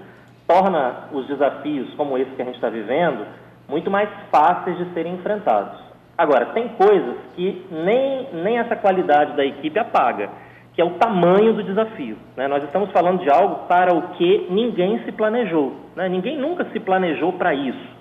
torna 0.47 1.09
os 1.11 1.27
desafios 1.27 1.93
como 1.95 2.17
esse 2.17 2.31
que 2.31 2.41
a 2.41 2.45
gente 2.45 2.55
está 2.55 2.69
vivendo 2.69 3.25
muito 3.67 3.89
mais 3.89 4.09
fáceis 4.31 4.77
de 4.77 4.93
serem 4.93 5.15
enfrentados. 5.15 5.79
Agora, 6.17 6.47
tem 6.47 6.69
coisas 6.69 7.15
que 7.35 7.65
nem, 7.71 8.27
nem 8.43 8.57
essa 8.57 8.75
qualidade 8.75 9.35
da 9.35 9.43
equipe 9.43 9.77
apaga, 9.77 10.29
que 10.73 10.81
é 10.81 10.85
o 10.85 10.91
tamanho 10.91 11.53
do 11.53 11.63
desafio. 11.63 12.17
Né? 12.37 12.47
Nós 12.47 12.63
estamos 12.63 12.91
falando 12.91 13.21
de 13.21 13.29
algo 13.29 13.67
para 13.67 13.93
o 13.93 14.09
que 14.09 14.47
ninguém 14.49 14.99
se 15.03 15.11
planejou. 15.11 15.73
Né? 15.95 16.07
Ninguém 16.07 16.37
nunca 16.37 16.65
se 16.71 16.79
planejou 16.79 17.33
para 17.33 17.53
isso. 17.53 17.95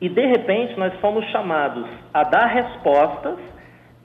E, 0.00 0.08
de 0.08 0.26
repente, 0.26 0.78
nós 0.78 0.94
fomos 1.00 1.24
chamados 1.26 1.86
a 2.14 2.22
dar 2.22 2.46
respostas 2.46 3.36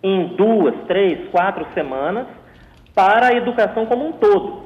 em 0.03 0.35
duas, 0.35 0.75
três, 0.87 1.29
quatro 1.29 1.65
semanas 1.73 2.27
para 2.95 3.27
a 3.27 3.33
educação 3.33 3.85
como 3.85 4.07
um 4.07 4.13
todo, 4.13 4.63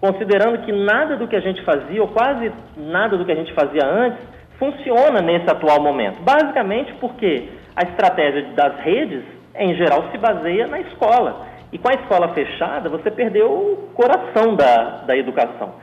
considerando 0.00 0.64
que 0.64 0.72
nada 0.72 1.16
do 1.16 1.26
que 1.26 1.36
a 1.36 1.40
gente 1.40 1.60
fazia, 1.62 2.00
ou 2.00 2.08
quase 2.08 2.52
nada 2.76 3.18
do 3.18 3.24
que 3.24 3.32
a 3.32 3.34
gente 3.34 3.52
fazia 3.52 3.84
antes, 3.84 4.20
funciona 4.58 5.20
nesse 5.20 5.50
atual 5.50 5.82
momento. 5.82 6.22
Basicamente 6.22 6.94
porque 6.94 7.48
a 7.74 7.82
estratégia 7.82 8.44
das 8.54 8.78
redes, 8.80 9.24
em 9.56 9.74
geral, 9.74 10.04
se 10.12 10.18
baseia 10.18 10.68
na 10.68 10.80
escola. 10.80 11.46
E 11.72 11.78
com 11.78 11.88
a 11.88 11.94
escola 11.94 12.28
fechada, 12.28 12.88
você 12.88 13.10
perdeu 13.10 13.50
o 13.50 13.90
coração 13.94 14.54
da, 14.54 15.02
da 15.06 15.16
educação. 15.16 15.74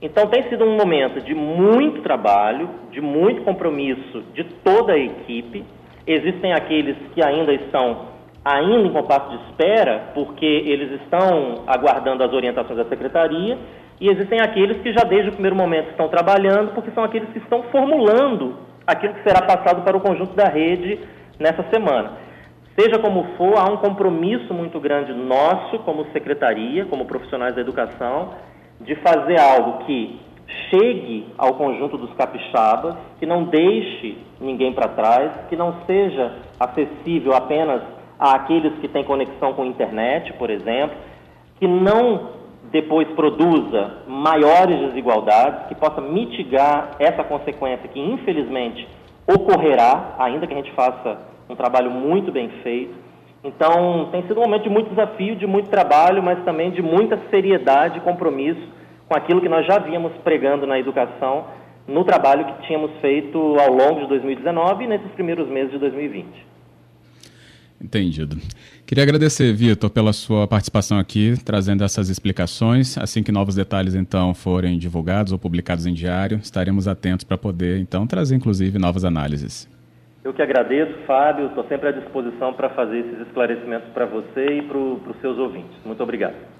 Então, 0.00 0.26
tem 0.26 0.42
sido 0.48 0.64
um 0.64 0.76
momento 0.76 1.20
de 1.20 1.34
muito 1.34 2.02
trabalho, 2.02 2.68
de 2.90 3.00
muito 3.00 3.42
compromisso 3.42 4.22
de 4.34 4.44
toda 4.44 4.94
a 4.94 4.98
equipe. 4.98 5.64
Existem 6.06 6.52
aqueles 6.52 6.96
que 7.14 7.24
ainda 7.24 7.52
estão 7.52 8.13
ainda 8.44 8.86
em 8.86 8.92
compasso 8.92 9.30
de 9.30 9.36
espera, 9.46 10.10
porque 10.14 10.44
eles 10.44 11.00
estão 11.00 11.64
aguardando 11.66 12.22
as 12.22 12.32
orientações 12.32 12.76
da 12.76 12.84
secretaria, 12.84 13.56
e 14.00 14.08
existem 14.08 14.40
aqueles 14.40 14.76
que 14.82 14.92
já 14.92 15.04
desde 15.04 15.30
o 15.30 15.32
primeiro 15.32 15.56
momento 15.56 15.90
estão 15.90 16.08
trabalhando, 16.08 16.74
porque 16.74 16.90
são 16.90 17.04
aqueles 17.04 17.28
que 17.30 17.38
estão 17.38 17.62
formulando 17.64 18.56
aquilo 18.86 19.14
que 19.14 19.22
será 19.22 19.40
passado 19.46 19.82
para 19.82 19.96
o 19.96 20.00
conjunto 20.00 20.34
da 20.34 20.48
rede 20.48 20.98
nessa 21.38 21.62
semana. 21.72 22.12
Seja 22.78 22.98
como 22.98 23.24
for, 23.36 23.56
há 23.56 23.72
um 23.72 23.76
compromisso 23.76 24.52
muito 24.52 24.80
grande 24.80 25.14
nosso, 25.14 25.78
como 25.80 26.04
secretaria, 26.12 26.84
como 26.86 27.06
profissionais 27.06 27.54
da 27.54 27.60
educação, 27.60 28.30
de 28.80 28.96
fazer 28.96 29.38
algo 29.38 29.84
que 29.84 30.20
chegue 30.70 31.26
ao 31.38 31.54
conjunto 31.54 31.96
dos 31.96 32.12
capixabas, 32.14 32.96
que 33.18 33.26
não 33.26 33.44
deixe 33.44 34.18
ninguém 34.40 34.72
para 34.72 34.88
trás, 34.88 35.32
que 35.48 35.56
não 35.56 35.74
seja 35.86 36.32
acessível 36.58 37.32
apenas 37.34 37.80
àqueles 38.18 38.74
que 38.80 38.88
têm 38.88 39.04
conexão 39.04 39.52
com 39.54 39.62
a 39.62 39.66
internet, 39.66 40.32
por 40.34 40.50
exemplo, 40.50 40.96
que 41.58 41.66
não 41.66 42.34
depois 42.70 43.06
produza 43.08 44.02
maiores 44.06 44.78
desigualdades, 44.88 45.66
que 45.68 45.74
possa 45.74 46.00
mitigar 46.00 46.90
essa 46.98 47.22
consequência 47.22 47.88
que 47.88 48.00
infelizmente 48.00 48.88
ocorrerá, 49.26 50.14
ainda 50.18 50.46
que 50.46 50.52
a 50.52 50.56
gente 50.56 50.72
faça 50.72 51.18
um 51.48 51.54
trabalho 51.54 51.90
muito 51.90 52.32
bem 52.32 52.48
feito. 52.62 52.94
Então, 53.42 54.08
tem 54.10 54.22
sido 54.22 54.40
um 54.40 54.44
momento 54.44 54.62
de 54.62 54.70
muito 54.70 54.90
desafio, 54.90 55.36
de 55.36 55.46
muito 55.46 55.68
trabalho, 55.68 56.22
mas 56.22 56.42
também 56.44 56.70
de 56.70 56.82
muita 56.82 57.18
seriedade 57.30 57.98
e 57.98 58.00
compromisso 58.00 58.66
com 59.06 59.16
aquilo 59.16 59.40
que 59.40 59.48
nós 59.48 59.66
já 59.66 59.78
víamos 59.78 60.12
pregando 60.24 60.66
na 60.66 60.78
educação 60.78 61.44
no 61.86 62.02
trabalho 62.04 62.46
que 62.46 62.66
tínhamos 62.66 62.90
feito 63.00 63.38
ao 63.38 63.70
longo 63.70 64.00
de 64.00 64.06
2019 64.08 64.84
e 64.84 64.86
nesses 64.86 65.10
primeiros 65.12 65.46
meses 65.48 65.72
de 65.72 65.78
2020. 65.78 66.53
Entendido. 67.84 68.38
Queria 68.86 69.04
agradecer, 69.04 69.52
Vitor, 69.52 69.90
pela 69.90 70.14
sua 70.14 70.48
participação 70.48 70.98
aqui, 70.98 71.34
trazendo 71.44 71.84
essas 71.84 72.08
explicações. 72.08 72.96
Assim 72.96 73.22
que 73.22 73.30
novos 73.30 73.54
detalhes, 73.54 73.94
então, 73.94 74.32
forem 74.32 74.78
divulgados 74.78 75.32
ou 75.32 75.38
publicados 75.38 75.84
em 75.84 75.92
diário, 75.92 76.38
estaremos 76.42 76.88
atentos 76.88 77.24
para 77.24 77.36
poder, 77.36 77.78
então, 77.78 78.06
trazer, 78.06 78.36
inclusive, 78.36 78.78
novas 78.78 79.04
análises. 79.04 79.68
Eu 80.24 80.32
que 80.32 80.40
agradeço, 80.40 80.94
Fábio. 81.06 81.48
Estou 81.48 81.68
sempre 81.68 81.88
à 81.88 81.92
disposição 81.92 82.54
para 82.54 82.70
fazer 82.70 83.00
esses 83.00 83.26
esclarecimentos 83.26 83.90
para 83.90 84.06
você 84.06 84.46
e 84.46 84.62
para 84.62 84.78
os 84.78 85.20
seus 85.20 85.36
ouvintes. 85.36 85.76
Muito 85.84 86.02
obrigado. 86.02 86.54